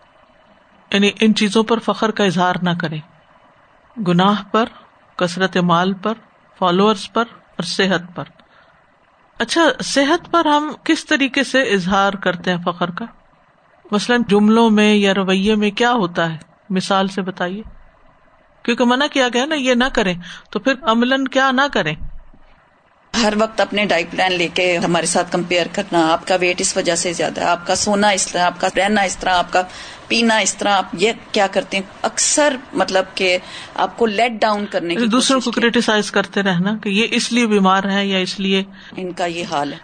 [0.92, 2.96] یعنی ان چیزوں پر فخر کا اظہار نہ کرے
[4.08, 4.64] گناہ پر،
[5.16, 6.12] کثرت مال پر
[6.58, 8.24] فالوورس پر اور صحت پر۔
[9.38, 13.04] اچھا صحت پر ہم کس طریقے سے اظہار کرتے ہیں فخر کا؟
[13.90, 16.38] مثلاً جملوں میں یا رویے میں کیا ہوتا ہے؟
[16.70, 17.62] مثال سے بتائیے۔
[18.62, 20.14] کیونکہ منع کیا گیا نا، یہ نہ کریں۔
[20.50, 21.94] تو پھر عمل کیا نہ کریں؟
[23.22, 26.76] ہر وقت اپنے ڈائٹ پلان لے کے ہمارے ساتھ کمپیئر کرنا آپ کا ویٹ اس
[26.76, 29.52] وجہ سے زیادہ ہے آپ کا سونا اس طرح آپ کا رہنا اس طرح آپ
[29.52, 29.62] کا
[30.08, 33.38] پینا اس طرح آپ یہ کیا کرتے ہیں؟ اکثر مطلب کہ
[33.74, 37.46] آپ کو لیٹ ڈاؤن کرنے کی دوسروں کو کریٹیسائز کرتے رہنا کہ یہ اس لیے
[37.46, 38.62] بیمار ہے یا اس لیے۔
[38.96, 39.78] ان کا یہ حال ہے۔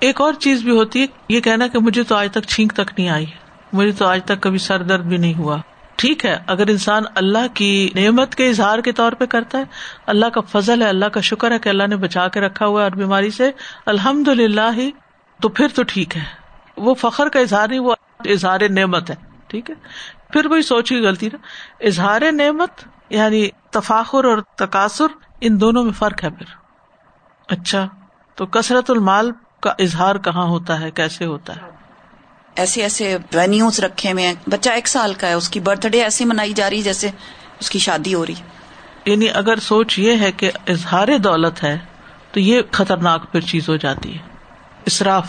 [0.00, 2.90] ایک اور چیز بھی ہوتی ہے یہ کہنا کہ مجھے تو آج تک چھینک تک
[2.98, 3.26] نہیں آئی
[3.72, 5.58] مجھے تو آج تک کبھی سر درد بھی نہیں ہوا۔
[6.00, 9.64] ٹھیک ہے، اگر انسان اللہ کی نعمت کے اظہار کے طور پہ کرتا ہے،
[10.06, 12.80] اللہ کا فضل ہے، اللہ کا شکر ہے کہ اللہ نے بچا کے رکھا ہوا
[12.80, 13.50] ہے اور بیماری سے
[13.86, 14.90] الحمد للہ ہی
[15.40, 16.22] تو پھر تو ٹھیک ہے۔
[16.76, 19.14] وہ فخر کا اظہار نہیں، وہ اظہار نعمت ہے،
[19.46, 19.74] ٹھیک ہے۔
[20.32, 21.38] پھر وہی سوچ کی غلطی نا۔
[21.86, 22.70] اظہار نعمت
[23.10, 25.06] یعنی تفاخر اور تقاصر
[25.40, 26.46] ان دونوں میں فرق ہے پھر۔
[27.48, 27.88] اچھا
[28.34, 31.69] تو کثرت المال کا اظہار کہاں ہوتا ہے؟ کیسے ہوتا ہے؟
[32.56, 36.02] ایسے ایسے وینیوز رکھے ہوئے ہیں۔ بچہ ایک سال کا ہے اس کی برتھ ڈے
[36.02, 37.08] ایسے منائی جا رہی جیسے
[37.60, 38.34] اس کی شادی ہو رہی
[39.06, 41.78] یعنی اگر سوچ یہ ہے کہ اظہار دولت ہے
[42.32, 44.18] تو یہ خطرناک پھر چیز ہو جاتی ہے۔
[44.86, 45.28] اسراف۔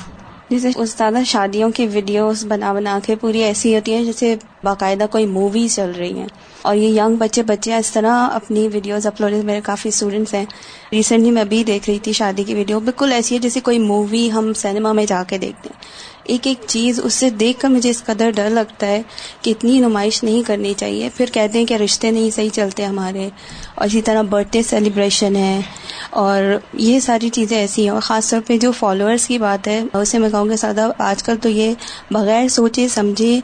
[0.49, 5.25] جیسے استاد شادیوں کی ویڈیوز بنا بنا کے پوری ایسی ہوتی ہیں جیسے باقاعدہ کوئی
[5.25, 6.27] مووی چل رہی ہیں۔
[6.61, 10.45] اور یہ ینگ بچے بچے اس طرح اپنی ویڈیوز اپلوڈ میرے کافی اسٹوڈینٹس ہیں۔
[10.91, 14.31] ریسنٹلی میں ابھی دیکھ رہی تھی شادی کی ویڈیو بالکل ایسی ہے جیسے کوئی مووی
[14.31, 17.89] ہم سنیما میں جا کے دیکھتے ہیں۔ ایک ایک چیز اس سے دیکھ کر مجھے
[17.89, 19.01] اس قدر ڈر لگتا ہے
[19.41, 23.29] کہ اتنی نمائش نہیں کرنی چاہیے۔ پھر کہتے ہیں کہ رشتے نہیں صحیح چلتے ہمارے۔
[23.75, 25.61] اور اسی طرح برتھ ڈے سیلیبریشن ہے۔
[26.09, 29.81] اور یہ ساری چیزیں ایسی ہیں۔ اور خاص طور پہ جو فالوورس کی بات ہے،
[29.93, 31.73] اسے میں کہوں گا سادہ، آج کل تو یہ
[32.11, 33.39] بغیر سوچے، سمجھے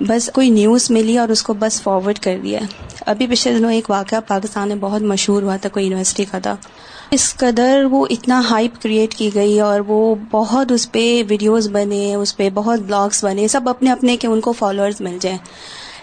[0.00, 2.60] بس کوئی نیوز ملی اور اس کو بس فارورڈ کر دیا۔
[3.06, 6.56] ابھی پچھلے دنوں ایک واقعہ پاکستان میں بہت مشہور ہوا تھا، کوئی یونیورسٹی کا تھا۔
[7.10, 12.14] اس قدر وہ اتنا ہائپ کریٹ کی گئی اور وہ بہت اس پہ ویڈیوز بنے،
[12.14, 15.38] اس پہ بہت بلاگس بنے، سب اپنے اپنے کہ ان کو فالوورز مل جائیں۔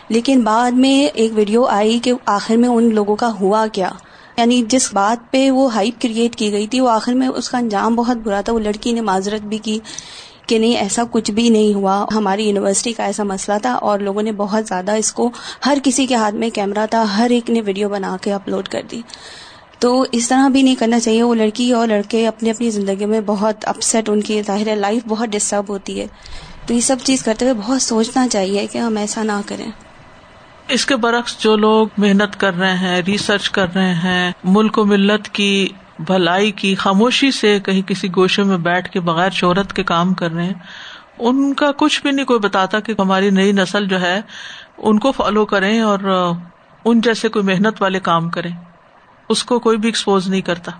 [0.10, 3.89] لیکن بعد میں ایک ویڈیو آئی کہ آخر میں ان لوگوں کا ہوا کیا۔
[4.38, 7.58] یعنی جس بات پہ وہ ہائپ کریٹ کی گئی تھی، وہ آخر میں اس کا
[7.58, 9.80] انجام بہت برا تھا۔ وہ لڑکی نے معذرت بھی کی
[10.48, 14.22] کہ نہیں، ایسا کچھ بھی نہیں ہوا۔ ہماری یونیورسٹی کا ایسا مسئلہ تھا اور لوگوں
[14.22, 15.30] نے بہت زیادہ اس کو
[15.66, 18.82] ہر کسی کے ہاتھ میں کیمرہ تھا۔ ہر ایک نے ویڈیو بنا کے اپلوڈ کر
[18.92, 19.02] دی۔
[19.84, 23.22] تو اس طرح بھی نہیں کرنا چاہیے، وہ لڑکی اور لڑکے اپنی اپنی زندگی میں
[23.22, 26.08] بہت اپسٹ ان کی ظاہر ہے لائف بہت ڈسٹرب ہوتی ہے۔
[26.65, 29.72] تو یہ سب چیز کرتے ہوئے بہت سوچنا چاہیے کہ ہم ایسا نہ کریں۔
[30.67, 34.86] اس کے برعکس جو لوگ محنت کر رہے ہیں ریسرچ کر رہے ہیں، ملک و
[34.86, 35.67] ملت کی
[36.00, 40.32] بھلائی کی، خاموشی سے کہیں کسی گوشے میں بیٹھ کے بغیر شہرت کے کام کر
[40.32, 40.54] رہے ہیں،
[41.19, 44.22] ان کا کچھ بھی نہیں، کوئی بتاتا کہ ہماری نئی نسل جو ہے،
[44.78, 46.32] ان کو فالو کریں اور
[46.86, 48.52] ان جیسے کوئی محنت والے کام کریں۔
[49.30, 50.72] اس کو کوئی بھی ایکسپوز نہیں کرتا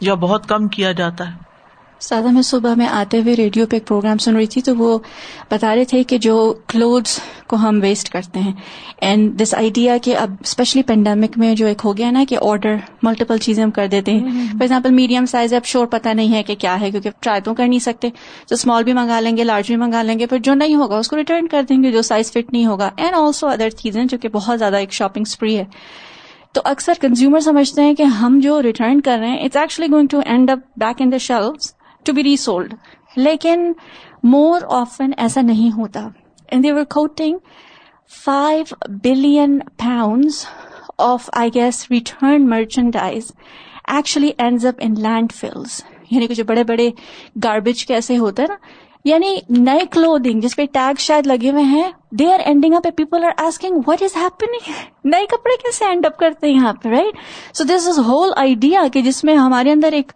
[0.00, 1.50] یا بہت کم کیا جاتا ہے۔
[2.00, 4.98] سادہ میں صبح میں آتے ہوئے ریڈیو پہ ایک پروگرام سن رہی تھی تو وہ
[5.50, 8.52] بتا رہے تھے کہ جو کلوتھس کو ہم ویسٹ کرتے ہیں۔
[9.00, 12.76] اینڈ دس آئیڈیا کہ اب اسپیشلی پینڈیمک میں جو ایک ہو گیا نا کہ آرڈر
[13.02, 16.42] ملٹیپل چیزیں ہم کر دیتے ہیں۔ فار ایگزامپل میڈیم سائز اب شور پتا نہیں ہے
[16.42, 18.10] کہ کیا ہے کیونکہ ٹرائی تو کر نہیں سکتے۔
[18.48, 20.96] تو اسمال بھی منگا لیں گے لارج بھی منگا لیں گے پھر جو نہیں ہوگا
[20.96, 24.04] اس کو ریٹرن کر دیں گے جو سائز فٹ نہیں ہوگا۔ اینڈ آلسو ادر چیزیں
[24.04, 25.64] جو کہ بہت زیادہ ایک شاپنگ اسپری ہے۔
[26.54, 30.08] تو اکثر کنزیومر سمجھتے ہیں کہ ہم جو ریٹرن کر رہے ہیں it's actually going
[30.08, 31.72] to end up back in the shelf
[32.06, 32.74] to be resold
[33.16, 33.72] لیکن
[34.22, 36.08] مور آفن ایسا نہیں ہوتا.
[36.52, 37.36] In there quoting
[38.24, 40.44] five billion pounds
[40.98, 43.30] of I guess return merchandise
[43.88, 44.94] actually ends up in
[45.32, 46.90] landfills یعنی کہ جو بڑے بڑے
[47.44, 48.54] garbage کیسے ہوتا ہے نا
[49.04, 53.24] یعنی نئے کلودنگ جس پہ ٹیگ شاید لگے ہوئے ہیں they are ending up people
[53.24, 54.70] are asking what is happening
[55.04, 57.14] نئے کپڑے کیسے اینڈ اپ کرتے ہیں یہاں پہ right
[57.56, 60.12] so this is whole idea کہ جس میں ہمارے اندر ایک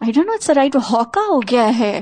[0.00, 2.00] آئی ڈونٹ نو رائٹ ہاکا ہو گیا ہے۔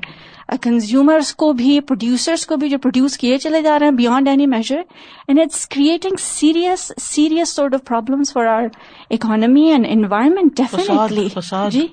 [0.62, 4.46] کنزیومرس کو بھی پروڈیوسرس کو بھی جو پروڈیوس کیے چلے جا رہے ہیں beyond any
[4.46, 4.80] major
[5.28, 8.62] and it's creating serious serious sort of problem for our
[9.10, 11.28] economy and environment definitely
[11.70, 11.86] جی؟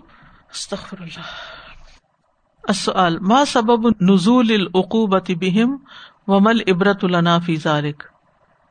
[2.63, 5.77] السؤال، ما سبب نزول العقوبت بهم
[6.27, 8.03] ومل عبرت لنا فی ذلك؟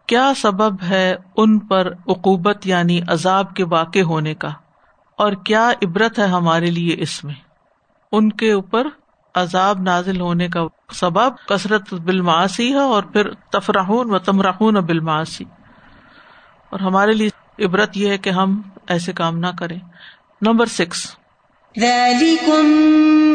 [0.06, 4.48] کیا سبب ہے ان پر عقوبت یعنی عذاب کے واقع ہونے کا؟
[5.16, 7.34] اور کیا عبرت ہے ہمارے لیے اس میں؟
[8.12, 8.86] ان کے اوپر
[9.34, 10.60] عذاب نازل ہونے کا
[10.92, 15.44] سبب کثرت بالماسی ہے اور پھر تفراہون و تمراہون بالماسی
[16.70, 19.78] اور ہمارے لیے عبرت یہ ہے کہ ہم ایسے کام نہ کریں۔
[20.42, 21.19] نمبر سکس
[21.78, 22.64] ذلكم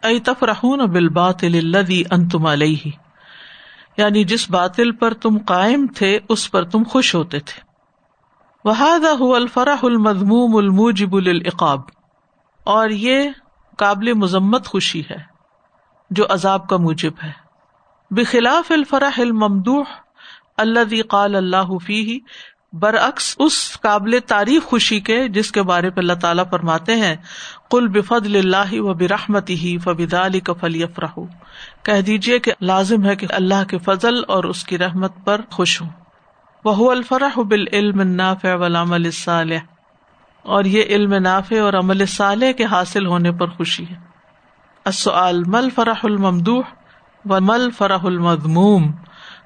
[0.02, 2.88] ائی تفرحون بالباطل الذي انتم علیہ
[3.96, 7.60] یعنی جس باطل پر تم قائم تھے، اس پر تم خوش ہوتے تھے.
[8.64, 11.80] وهذا هو الفرح المذموم الموجب للعقاب.
[12.64, 13.30] اور یہ
[13.76, 15.31] قابل مذمت خوشی ہے۔
[16.12, 17.32] جو عذاب کا موجب ہے۔
[18.10, 19.84] بخلاف الفرح الممدوح
[20.56, 22.18] الذي قال اللہ فيه
[22.72, 27.16] برعکس اس قابل تعریف خوشی کے جس کے بارے پہ اللہ تعالیٰ فرماتے ہیں
[27.70, 31.18] کل بفد اللہ و برحمت ہی فبد علی کفلی افراہ
[31.82, 35.80] کہہ دیجیے کہ لازم ہے کہ اللہ کے فضل اور اس کی رحمت پر خوش
[35.82, 35.88] ہوں۔
[36.64, 39.58] وہ الفرح بال علم ناف ولام صالح
[40.42, 44.11] اور یہ علم نافع اور عمل صالح کے حاصل ہونے پر خوشی ہے۔
[44.84, 46.64] السؤال، مل فرح الممدوح
[47.24, 48.92] و مل فرح المضموم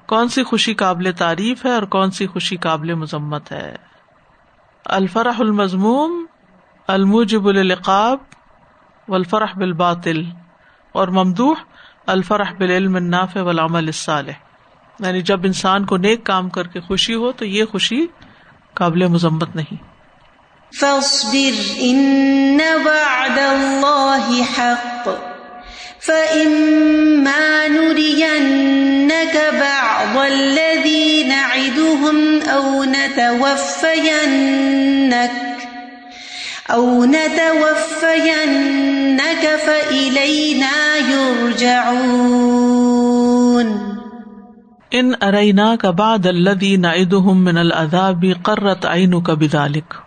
[0.07, 3.75] کون سی خوشی قابل تعریف ہے اور کون سی خوشی قابل مذمت ہے؟
[4.85, 6.25] الفرح المضموم
[6.87, 8.17] الموجب القاب
[9.07, 10.23] و الفرح بالباطل،
[10.91, 11.55] اور ممدوح،
[12.07, 14.31] الفرح بالعلم النافع والعمل الصالح۔
[14.99, 18.07] یعنی جب انسان کو نیک کام کر کے خوشی ہو تو یہ خوشی
[18.73, 19.96] قابل مذمت نہیں۔
[20.73, 25.09] فاصبر ان وعد اللہ حق.
[25.99, 35.31] فإما نرينك بعض الذي نعدهم أو نتوفينك.
[36.71, 43.77] أو نتوفينك فإلينا يرجعون.
[44.93, 50.06] ان ارينا کا بعد الذي نعدهم من العذاب قرت عينك بذلك.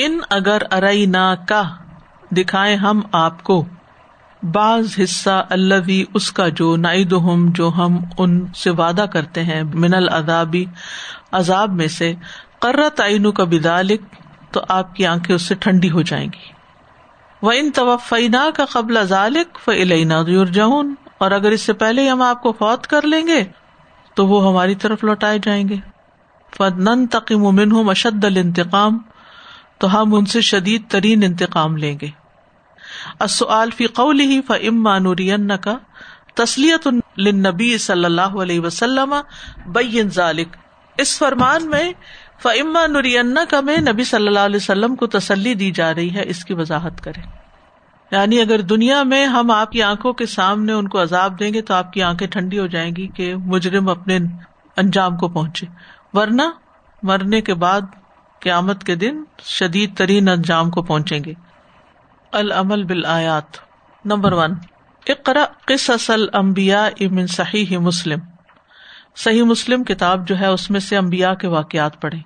[0.00, 1.62] ان اگر ارينا کا
[2.36, 3.64] دکھائے ہم آپ کو،
[4.42, 9.62] بعض حصہ اللہ اس کا جو نائد ہم جو ہم ان سے وعدہ کرتے ہیں
[9.74, 10.64] من العذابی
[11.32, 12.12] عذاب میں سے
[12.58, 14.02] قرہ تعین کا بدالک
[14.50, 16.46] تو آپ کی آنکھیں اس سے ٹھنڈی ہو جائیں گی۔
[17.42, 22.42] وہ ان توفینا کا قبل ذالک فعلینا جون اور اگر اس سے پہلے ہم آپ
[22.42, 23.44] کو فوت کر لیں گے،
[24.14, 25.76] تو وہ ہماری طرف لوٹائے جائیں گے۔
[26.56, 28.98] فن تقیم من ہوں مشد الانتقام
[29.78, 32.10] تو ہم ان سے شدید ترین انتقام لیں گے۔
[33.76, 35.76] فی قول ہی فما نورین کا
[36.34, 36.86] تسلیت
[37.18, 39.14] نبی صلی اللہ علیہ وسلم
[39.66, 40.56] بین ذالک
[40.98, 41.92] اس فرمان میں
[42.42, 46.22] فعما نورین کا میں نبی صلی اللہ علیہ وسلم کو تسلی دی جا رہی ہے،
[46.26, 47.20] اس کی وضاحت کرے
[48.10, 51.62] یعنی اگر دنیا میں ہم آپ کی آنکھوں کے سامنے ان کو عذاب دیں گے
[51.62, 54.18] تو آپ کی آنکھیں ٹھنڈی ہو جائیں گی کہ مجرم اپنے
[54.76, 55.66] انجام کو پہنچے۔
[56.14, 56.42] ورنہ
[57.02, 57.80] مرنے کے بعد
[58.40, 61.34] قیامت کے دن شدید ترین انجام کو پہنچیں گے۔
[62.32, 63.68] العمل بالآیات۔
[64.04, 64.52] نمبر ون
[65.08, 68.18] اقرا قصص الانبیاء من صحیح مسلم۔
[69.16, 72.18] صحیح مسلم کتاب جو ہے اس میں سے امبیا کے واقعات پڑھے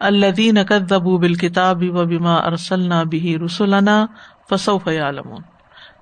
[0.00, 4.06] الذین کذبوا بالکتاب و بما ارسلنا به رسلنا
[4.50, 5.42] فسوف يعلمون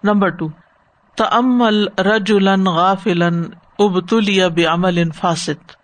[0.05, 0.49] نمبر ٹو
[1.17, 3.29] تأمل رجلا غافلا
[3.79, 5.78] ابتلی بعمل فاسد۔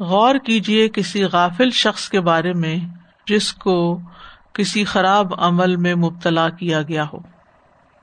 [0.00, 2.76] غور کیجیے کسی غافل شخص کے بارے میں
[3.26, 4.00] جس کو
[4.52, 7.18] کسی خراب عمل میں مبتلا کیا گیا ہو۔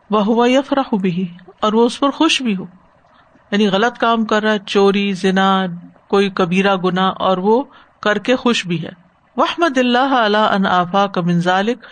[0.10, 1.28] وہ ہوا یفرح بھی
[1.62, 2.66] اور وہ اس پر خوش بھی ہو۔
[3.52, 5.62] یعنی غلط کام کر رہا ہے، چوری، زنا،
[6.08, 7.64] کوئی کبیرا گنا اور وہ
[8.02, 8.92] کر کے خوش بھی ہے۔
[9.38, 11.86] وحمد اللہ علیہ ان آفا کا منظالک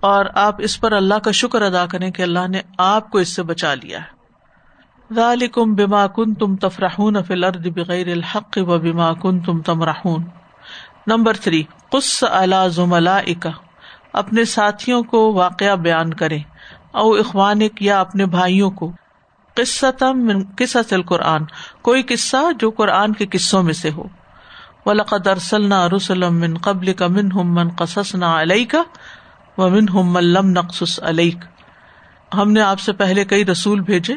[0.00, 3.36] اور آپ اس پر اللہ کا شکر ادا کریں کہ اللہ نے آپ کو اس
[3.36, 4.15] سے بچا لیا ہے۔
[5.14, 10.24] ذالکم بما کن تم تفرحون فی الارض بغیر الحق و بما کن تم تمرحون۔
[11.06, 13.48] نمبر تھری، قص علی زملائکہ۔
[14.12, 16.38] اپنے ساتھیوں کو واقعہ بیان کرے
[16.90, 18.92] او اخوانک یا اپنے بھائیوں کو۔
[19.54, 21.42] قصہ قرآن
[21.82, 24.04] کوئی قصہ جو قرآن کے قصوں میں سے ہو۔
[24.86, 28.74] ولقد ارسلنا رسلا من قبل کا من ہم من قصصنا علیک
[29.58, 30.16] و من ہم
[32.34, 34.14] ہم نے آپ سے پہلے کئی رسول بھیجے۔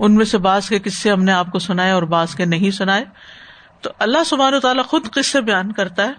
[0.00, 2.70] ان میں سے بعض کے قصے ہم نے آپ کو سنائے اور بعض کے نہیں
[2.70, 3.04] سنائے۔
[3.80, 6.12] تو اللہ سبحانہ تعالیٰ خود قصے بیان کرتا ہے۔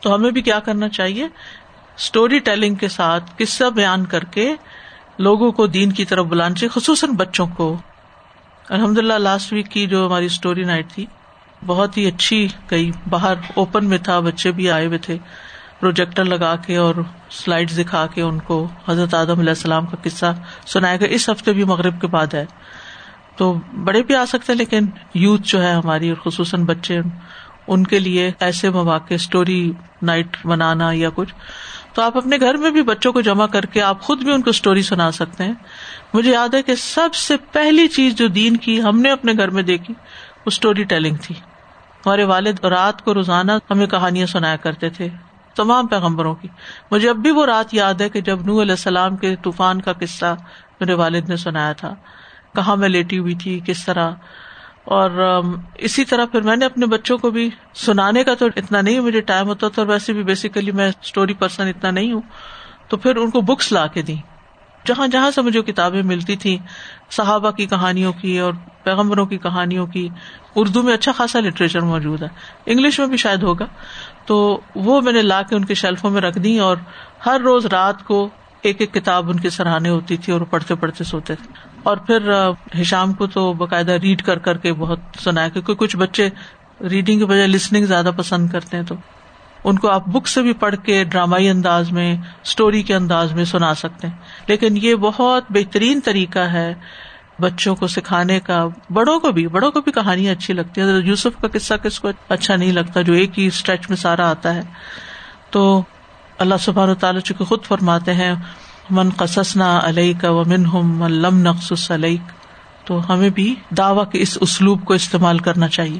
[0.00, 1.24] تو ہمیں بھی کیا کرنا چاہیے؟
[1.96, 4.54] اسٹوری ٹیلنگ کے ساتھ قصہ بیان کر کے
[5.18, 7.76] لوگوں کو دین کی طرف بلانا چاہیے، خصوصاً بچوں کو۔
[8.68, 11.06] الحمد للہ لاسٹ ویک کی جو ہماری اسٹوری نائٹ تھی،
[11.66, 15.18] بہت ہی اچھی گئی۔ باہر اوپن میں تھا، بچے بھی آئے ہوئے تھے۔
[15.80, 16.94] پروجیکٹر لگا کے اور
[17.30, 20.26] سلائڈ دکھا کے ان کو حضرت آدم علیہ السلام کا قصہ
[20.66, 22.44] سنایا گیا۔ اس ہفتے بھی مغرب کے بعد ہے۔
[23.36, 27.00] تو بڑے بھی آ سکتے لیکن یوتھ جو ہے ہماری اور خصوصاً بچے،
[27.66, 29.72] ان کے لیے ایسے مواقع اسٹوری
[30.02, 31.34] نائٹ بنانا یا کچھ۔
[31.94, 34.42] تو آپ اپنے گھر میں بھی بچوں کو جمع کر کے آپ خود بھی ان
[34.42, 35.52] کو اسٹوری سنا سکتے ہیں۔
[36.14, 39.50] مجھے یاد ہے کہ سب سے پہلی چیز جو دین کی ہم نے اپنے گھر
[39.50, 39.94] میں دیکھی،
[40.36, 41.34] وہ اسٹوری ٹیلنگ تھی۔
[42.06, 45.08] ہمارے والد رات کو روزانہ ہمیں کہانیاں سنایا کرتے تھے،
[45.56, 46.48] تمام پیغمبروں کی۔
[46.90, 49.92] مجھے اب بھی وہ رات یاد ہے کہ جب نور علیہ السلام کے طوفان کا
[49.92, 50.36] قصہ
[50.80, 51.94] میرے والد نے سنایا تھا۔
[52.56, 54.10] کہاں میں لیٹی ہوئی تھی، کس طرح۔
[54.84, 55.40] اور
[55.74, 59.20] اسی طرح پھر میں نے اپنے بچوں کو بھی سنانے کا تو اتنا نہیں، مجھے
[59.20, 62.20] ٹائم ہوتا تھا اور ویسے بھی بیسیکلی میں اسٹوری پرسن اتنا نہیں ہوں۔
[62.88, 64.14] تو پھر ان کو بکس لا کے دی
[64.86, 66.58] جہاں جہاں سے مجھے کتابیں ملتی تھی
[67.10, 70.08] صحابہ کی کہانیوں کی اور پیغمبروں کی کہانیوں کی،
[70.54, 72.28] اردو میں اچھا خاصا لٹریچر موجود ہے۔
[72.66, 73.66] انگلش میں بھی شاید ہوگا۔
[74.26, 76.76] تو وہ میں نے لا کے ان کے شیلفوں میں رکھ دی اور
[77.26, 78.28] ہر روز رات کو
[78.62, 82.32] ایک ایک کتاب ان کی سراہنے ہوتی تھی اور پڑھتے پڑھتے سوتے تھے۔ اور پھر
[82.80, 86.28] ہشام کو تو باقاعدہ ریڈ کر کر کے بہت سنایا کیونکہ کچھ بچے
[86.90, 88.94] ریڈنگ کے بجائے لسننگ زیادہ پسند کرتے ہیں، تو
[89.64, 93.44] ان کو آپ بک سے بھی پڑھ کے ڈرامائی انداز میں اسٹوری کے انداز میں
[93.44, 94.14] سنا سکتے ہیں۔
[94.46, 96.74] لیکن یہ بہت بہترین طریقہ ہے
[97.40, 101.40] بچوں کو سکھانے کا۔ بڑوں کو بھی، بڑوں کو بھی کہانیاں اچھی لگتی ہیں۔ یوسف
[101.40, 104.60] کا قصہ کس کو اچھا نہیں لگتا، جو ایک ہی اسٹریچ میں سارا آتا ہے۔
[105.50, 105.82] تو
[106.38, 108.34] اللہ سبحان تعالیٰ چونکہ خود فرماتے ہیں
[108.90, 112.16] من قسسنا علیہ کا ومن ہم لم نقص علیہ
[112.84, 115.98] تو ہمیں بھی دعوی کے اس اسلوب کو استعمال کرنا چاہیے۔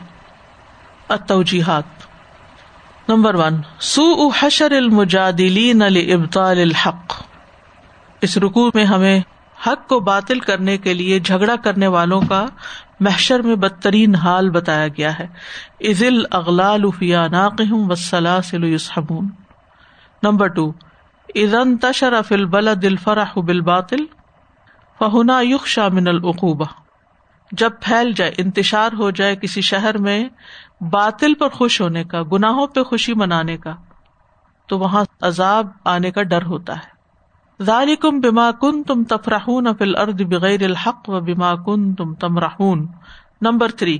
[1.08, 1.84] اتوجیحات
[3.08, 7.22] نمبر ون سو حشر المجادلین ابطال الحق۔
[8.22, 9.20] اس رکو میں ہمیں
[9.66, 12.46] حق کو باطل کرنے کے لیے جھگڑا کرنے والوں کا
[13.00, 15.26] محشر میں بدترین حال بتایا گیا ہے۔
[15.90, 19.28] عزل اغلال فیا ناقم وسلا سلحمون
[20.22, 20.72] نمبر ٹو
[21.34, 24.04] ادن تشر فل بل دل فراہ بل باطل
[24.98, 26.64] فہنا یق من العقوبہ
[27.52, 30.28] جب پھیل جائے، انتشار ہو جائے کسی شہر میں
[30.80, 33.76] باطل پر خوش ہونے کا، گناہوں پہ خوشی منانے کا،
[34.66, 36.96] تو وہاں عذاب آنے کا ڈر ہوتا ہے۔
[37.64, 42.86] ذالکم بما کن تم تفرحون فی الارض بغیر الحق و بما کن تم تمرحون۔
[43.40, 43.98] نمبر تھری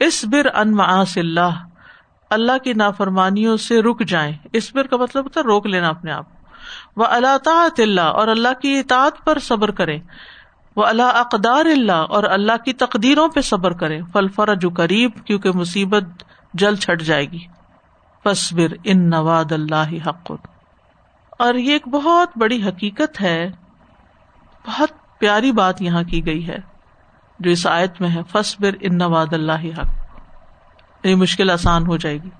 [0.00, 1.66] اس بر ان معاص اللہ۔
[2.30, 6.12] اللہ کی نافرمانیوں سے رک جائیں۔ اس بر کا مطلب ہوتا ہے روک لینا اپنے
[6.12, 6.24] آپ
[6.96, 10.00] وہ اللہ تعاط اللہ، اور اللہ کی اطاعت پر صبر کریں۔
[10.76, 15.50] وہ اللہ اقدار اللہ، اور اللہ کی تقدیروں پہ صبر کریں۔ فل فرج قریب، کیونکہ
[15.54, 16.04] مصیبت
[16.54, 17.46] جل چھٹ جائے گی۔
[18.24, 20.32] فصبر ان نواد اللہ حق۔
[21.38, 23.50] اور یہ ایک بہت بڑی حقیقت ہے۔
[24.66, 26.58] بہت پیاری بات یہاں کی گئی ہے،
[27.38, 29.86] جو اس آیت میں ہے۔ فصبر ان نواد اللہ حق۔
[31.06, 32.30] یہ مشکل آسان ہو جائے گی۔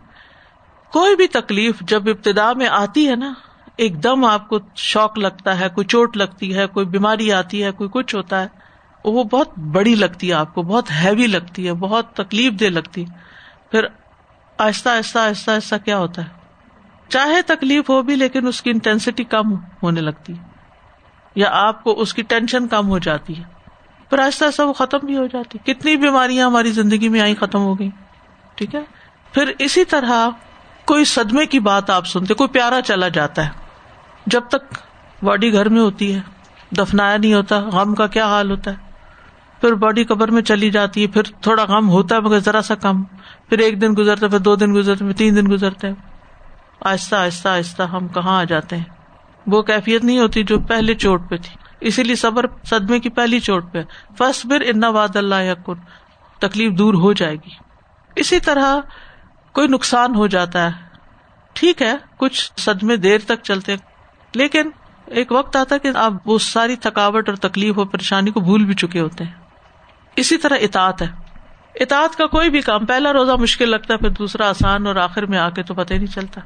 [0.93, 3.33] کوئی بھی تکلیف جب ابتدا میں آتی ہے نا
[3.77, 7.71] ایک دم آپ کو شوق لگتا ہے، کوئی چوٹ لگتی ہے، کوئی بیماری آتی ہے،
[7.71, 8.47] کوئی کچھ ہوتا ہے،
[9.05, 13.05] وہ بہت بڑی لگتی ہے آپ کو، بہت ہیوی لگتی ہے، بہت تکلیف دہ لگتی
[13.71, 13.85] پھر
[14.59, 16.29] آہستہ آہستہ آہستہ آہستہ کیا ہوتا ہے؟
[17.09, 20.43] چاہے تکلیف ہو بھی، لیکن اس کی انٹینسٹی کم ہونے لگتی ہے۔
[21.35, 23.43] یا آپ کو اس کی ٹینشن کم ہو جاتی ہے۔
[24.11, 27.59] پھر آہستہ آہستہ وہ ختم بھی ہو جاتی۔ کتنی بیماریاں ہماری زندگی میں آئی ختم
[27.59, 27.91] ہو گئی
[28.55, 28.81] ٹھیک ہے؟
[29.33, 30.29] پھر اسی طرح
[30.85, 33.64] کوئی صدمے کی بات آپ سنتے، کوئی پیارا چلا جاتا ہے۔
[34.27, 34.75] جب تک
[35.23, 36.21] باڈی گھر میں ہوتی ہے،
[36.79, 38.77] دفنایا نہیں ہوتا، غم کا کیا حال ہوتا ہے؟
[39.61, 42.75] پھر باڈی قبر میں چلی جاتی ہے، پھر تھوڑا غم ہوتا ہے مگر ذرا سا
[42.75, 43.03] کم۔
[43.49, 45.89] پھر ایک دن گزرتا پھر دو دن گزرتے پھر تین دن گزرتے
[46.81, 48.85] آہستہ آہستہ آہستہ ہم کہاں آ جاتے ہیں؟
[49.47, 53.41] وہ کیفیت نہیں ہوتی جو پہلے چوٹ پہ تھی۔ اسی لیے صبر صدمے کی پہلی
[53.41, 53.83] چوٹ پہ۔
[54.19, 55.75] فسٹ بر ان واد اللہ یقن
[56.39, 57.51] تکلیف دور ہو جائے گی۔
[58.17, 58.77] اسی طرح
[59.53, 60.71] کوئی نقصان ہو جاتا ہے۔
[61.53, 63.77] ٹھیک ہے، کچھ صدمے دیر تک چلتے
[64.35, 64.71] لیکن
[65.07, 68.75] ایک وقت آتا کہ آپ وہ ساری تھکاوٹ اور تکلیف اور پریشانی کو بھول بھی
[68.75, 69.33] چکے ہوتے ہیں۔
[70.17, 71.07] اسی طرح اطاعت ہے۔
[71.75, 75.27] اطاعت کا کوئی بھی کام، پہلا روزہ مشکل لگتا ہے، پھر دوسرا آسان اور آخر
[75.27, 76.41] میں آ کے تو پتہ ہی نہیں چلتا۔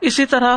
[0.00, 0.56] اسی طرح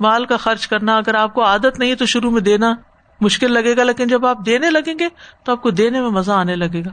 [0.00, 2.74] مال کا خرچ کرنا، اگر آپ کو عادت نہیں ہے تو شروع میں دینا
[3.20, 5.08] مشکل لگے گا، لیکن جب آپ دینے لگیں گے
[5.44, 6.90] تو آپ کو دینے میں مزہ آنے لگے گا۔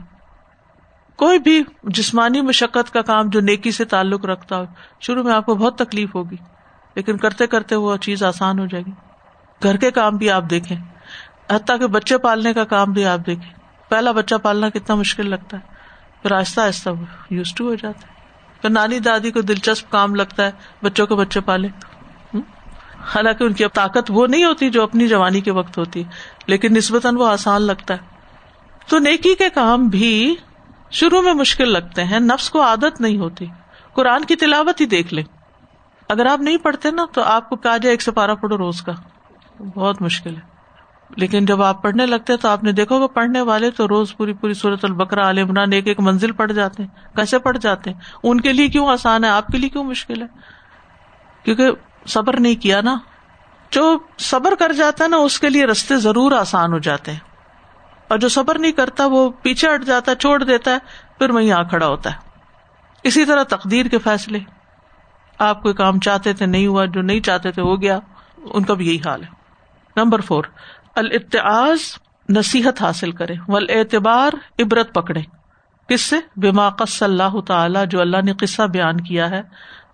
[1.16, 4.64] کوئی بھی جسمانی مشقت کا کام جو نیکی سے تعلق رکھتا ہو،
[5.00, 6.36] شروع میں آپ کو بہت تکلیف ہوگی۔
[6.94, 8.90] لیکن کرتے کرتے وہ چیز آسان ہو جائے گی۔
[9.62, 10.76] گھر کے کام بھی آپ دیکھیں۔
[11.50, 13.54] حتیٰ کہ بچے پالنے کا کام بھی آپ دیکھیں۔
[13.88, 15.62] پہلا بچہ پالنا کتنا مشکل لگتا ہے۔
[16.22, 16.90] پھر آہستہ آہستہ
[17.30, 18.12] یوز ٹو ہو جاتا ہے۔
[18.62, 20.50] پھر نانی دادی کو دلچسپ کام لگتا ہے
[20.82, 21.68] بچوں کو بچے پالے۔
[23.14, 26.02] حالانکہ ان کی اب طاقت وہ نہیں ہوتی جو اپنی جوانی کے وقت ہوتی۔
[26.46, 27.98] لیکن نسبتاً وہ آسان لگتا ہے۔
[28.88, 30.34] تو نیکی کے کام بھی
[30.90, 33.46] شروع میں مشکل لگتے ہیں، نفس کو عادت نہیں ہوتی۔
[33.92, 35.41] قرآن کی تلاوت ہی دیکھ لیں۔
[36.12, 38.92] اگر آپ نہیں پڑھتے نا، تو آپ کو کہا جائے؟ ایک سپارہ پڑھو روز کا۔
[39.74, 40.52] بہت مشکل ہے۔
[41.16, 44.32] لیکن جب آپ پڑھنے لگتے تو آپ نے دیکھو گا پڑھنے والے تو روز پوری
[44.32, 48.00] پوری صورت البکرا عال عمران ایک ایک منزل پڑھ جاتے ہیں۔ کیسے پڑھ جاتے ہیں؟
[48.22, 50.26] ان کے لیے کیوں آسان ہے؟ آپ کے لیے کیوں مشکل ہے؟
[51.42, 51.70] کیونکہ
[52.06, 52.98] صبر نہیں کیا نا۔
[53.70, 57.18] جو صبر کر جاتا ہے نا، اس کے لیے رستے ضرور آسان ہو جاتے ہیں۔
[58.08, 60.78] اور جو صبر نہیں کرتا، وہ پیچھے ہٹ جاتا ہے، چھوڑ دیتا ہے،
[61.18, 62.16] پھر وہیں آ کھڑا ہوتا ہے۔
[63.02, 64.38] اسی طرح تقدیر کے فیصلے۔
[65.42, 67.98] آپ کوئی کام چاہتے تھے، نہیں ہوا، جو نہیں چاہتے تھے، ہو گیا۔
[68.54, 69.28] ان کا بھی یہی حال ہے۔
[69.96, 70.44] نمبر فور،
[70.96, 71.78] الاتعاز
[72.28, 75.20] نصیحت حاصل کرے ول اعتبار عبرت پکڑے۔
[75.88, 79.42] کس سے؟ بما قص اللہ تعالی، جو اللہ نے قصہ بیان کیا ہے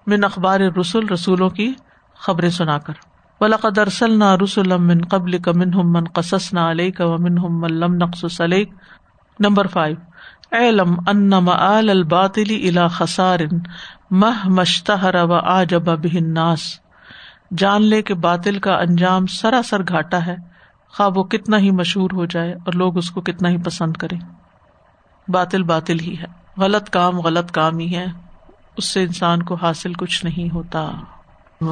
[0.07, 1.75] من اخبار رسول رسولوں کی
[2.19, 2.93] خبریں سنا کر۔
[3.41, 8.71] ولاقد ارسلنا رسول من قبل کا منہم من قصصنا علیک ومنہم من لم نقصص علیک
[9.41, 9.97] نمبر فائیو،
[10.53, 13.39] اعلم ان مآل الباطل الى خسار
[14.11, 15.83] مہ مشتہر و آ جب
[16.21, 16.61] ناس
[17.59, 20.37] جان لے کہ باطل کا انجام سراسر گھاٹا ہے۔
[20.97, 24.21] خواب وہ کتنا ہی مشہور ہو جائے اور لوگ اس کو کتنا ہی پسند کریں۔
[25.29, 28.07] باطل باطل ہی ہے۔ غلط کام غلط کام ہی ہے
[28.77, 30.91] اس سے انسان کو حاصل کچھ نہیں ہوتا۔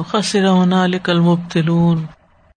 [0.07, 2.05] خسر ہونا لکل مبتلون